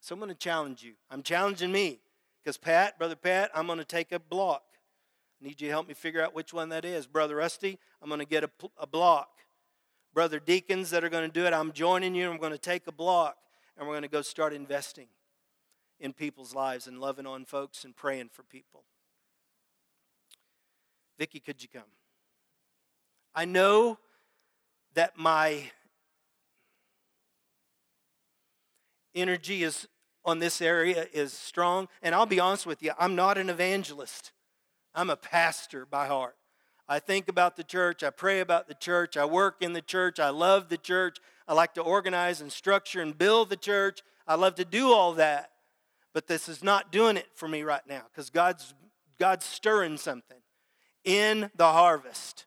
So 0.00 0.14
I'm 0.14 0.18
going 0.18 0.30
to 0.30 0.34
challenge 0.34 0.82
you. 0.82 0.94
I'm 1.10 1.22
challenging 1.22 1.72
me. 1.72 2.00
Because, 2.42 2.56
Pat, 2.56 2.98
Brother 2.98 3.16
Pat, 3.16 3.50
I'm 3.54 3.66
going 3.66 3.78
to 3.78 3.84
take 3.84 4.12
a 4.12 4.18
block. 4.18 4.62
I 5.40 5.46
need 5.46 5.60
you 5.60 5.68
to 5.68 5.72
help 5.72 5.88
me 5.88 5.94
figure 5.94 6.22
out 6.22 6.34
which 6.34 6.52
one 6.52 6.68
that 6.70 6.84
is. 6.84 7.06
Brother 7.06 7.36
Rusty, 7.36 7.78
I'm 8.02 8.08
going 8.08 8.20
to 8.20 8.26
get 8.26 8.44
a, 8.44 8.50
a 8.78 8.86
block. 8.86 9.28
Brother 10.12 10.40
Deacons 10.40 10.90
that 10.90 11.04
are 11.04 11.08
going 11.08 11.28
to 11.28 11.32
do 11.32 11.46
it, 11.46 11.52
I'm 11.52 11.72
joining 11.72 12.14
you. 12.14 12.30
I'm 12.30 12.38
going 12.38 12.52
to 12.52 12.58
take 12.58 12.86
a 12.86 12.92
block 12.92 13.36
and 13.78 13.86
we're 13.86 13.94
going 13.94 14.02
to 14.02 14.08
go 14.08 14.22
start 14.22 14.52
investing 14.52 15.06
in 16.00 16.12
people's 16.12 16.54
lives 16.54 16.86
and 16.86 17.00
loving 17.00 17.26
on 17.26 17.44
folks 17.44 17.84
and 17.84 17.96
praying 17.96 18.30
for 18.32 18.42
people. 18.42 18.84
Vicki, 21.18 21.40
could 21.40 21.62
you 21.62 21.68
come? 21.68 21.82
I 23.34 23.44
know 23.44 23.98
that 24.94 25.16
my 25.16 25.70
energy 29.14 29.62
is 29.62 29.86
on 30.24 30.38
this 30.38 30.60
area 30.60 31.06
is 31.12 31.32
strong. 31.32 31.88
And 32.02 32.14
I'll 32.14 32.26
be 32.26 32.40
honest 32.40 32.66
with 32.66 32.82
you, 32.82 32.92
I'm 32.98 33.14
not 33.14 33.38
an 33.38 33.50
evangelist, 33.50 34.32
I'm 34.94 35.10
a 35.10 35.16
pastor 35.16 35.86
by 35.86 36.06
heart. 36.06 36.36
I 36.88 36.98
think 36.98 37.28
about 37.28 37.56
the 37.56 37.62
church, 37.62 38.02
I 38.02 38.10
pray 38.10 38.40
about 38.40 38.66
the 38.66 38.74
church, 38.74 39.16
I 39.16 39.24
work 39.24 39.56
in 39.60 39.72
the 39.72 39.82
church, 39.82 40.18
I 40.18 40.30
love 40.30 40.68
the 40.68 40.76
church, 40.76 41.18
I 41.50 41.54
like 41.54 41.74
to 41.74 41.82
organize 41.82 42.40
and 42.40 42.52
structure 42.52 43.02
and 43.02 43.18
build 43.18 43.50
the 43.50 43.56
church. 43.56 44.02
I 44.24 44.36
love 44.36 44.54
to 44.54 44.64
do 44.64 44.92
all 44.92 45.14
that. 45.14 45.50
But 46.14 46.28
this 46.28 46.48
is 46.48 46.62
not 46.62 46.92
doing 46.92 47.16
it 47.16 47.26
for 47.34 47.48
me 47.48 47.64
right 47.64 47.84
now 47.88 48.02
because 48.10 48.30
God's, 48.30 48.72
God's 49.18 49.44
stirring 49.44 49.96
something 49.96 50.38
in 51.02 51.50
the 51.56 51.72
harvest. 51.72 52.46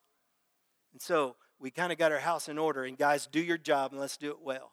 And 0.93 1.01
so 1.01 1.35
we 1.59 1.69
kind 1.69 1.91
of 1.91 1.97
got 1.97 2.13
our 2.13 2.19
house 2.19 2.47
in 2.47 2.57
order. 2.57 2.85
And 2.85 2.97
guys, 2.97 3.27
do 3.27 3.41
your 3.41 3.57
job 3.57 3.91
and 3.91 3.99
let's 3.99 4.15
do 4.15 4.31
it 4.31 4.41
well 4.41 4.71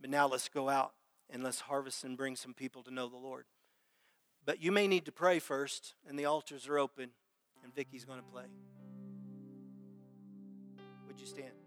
But 0.00 0.08
now 0.08 0.26
let's 0.26 0.48
go 0.48 0.70
out 0.70 0.92
and 1.32 1.42
let's 1.42 1.60
harvest 1.60 2.04
and 2.04 2.16
bring 2.16 2.36
some 2.36 2.54
people 2.54 2.82
to 2.82 2.90
know 2.90 3.08
the 3.08 3.16
Lord. 3.16 3.46
But 4.44 4.62
you 4.62 4.70
may 4.70 4.86
need 4.86 5.06
to 5.06 5.12
pray 5.12 5.38
first, 5.38 5.94
and 6.08 6.18
the 6.18 6.26
altars 6.26 6.68
are 6.68 6.78
open, 6.78 7.10
and 7.64 7.74
Vicky's 7.74 8.04
going 8.04 8.18
to 8.18 8.26
play. 8.26 8.44
Would 11.06 11.18
you 11.18 11.26
stand? 11.26 11.61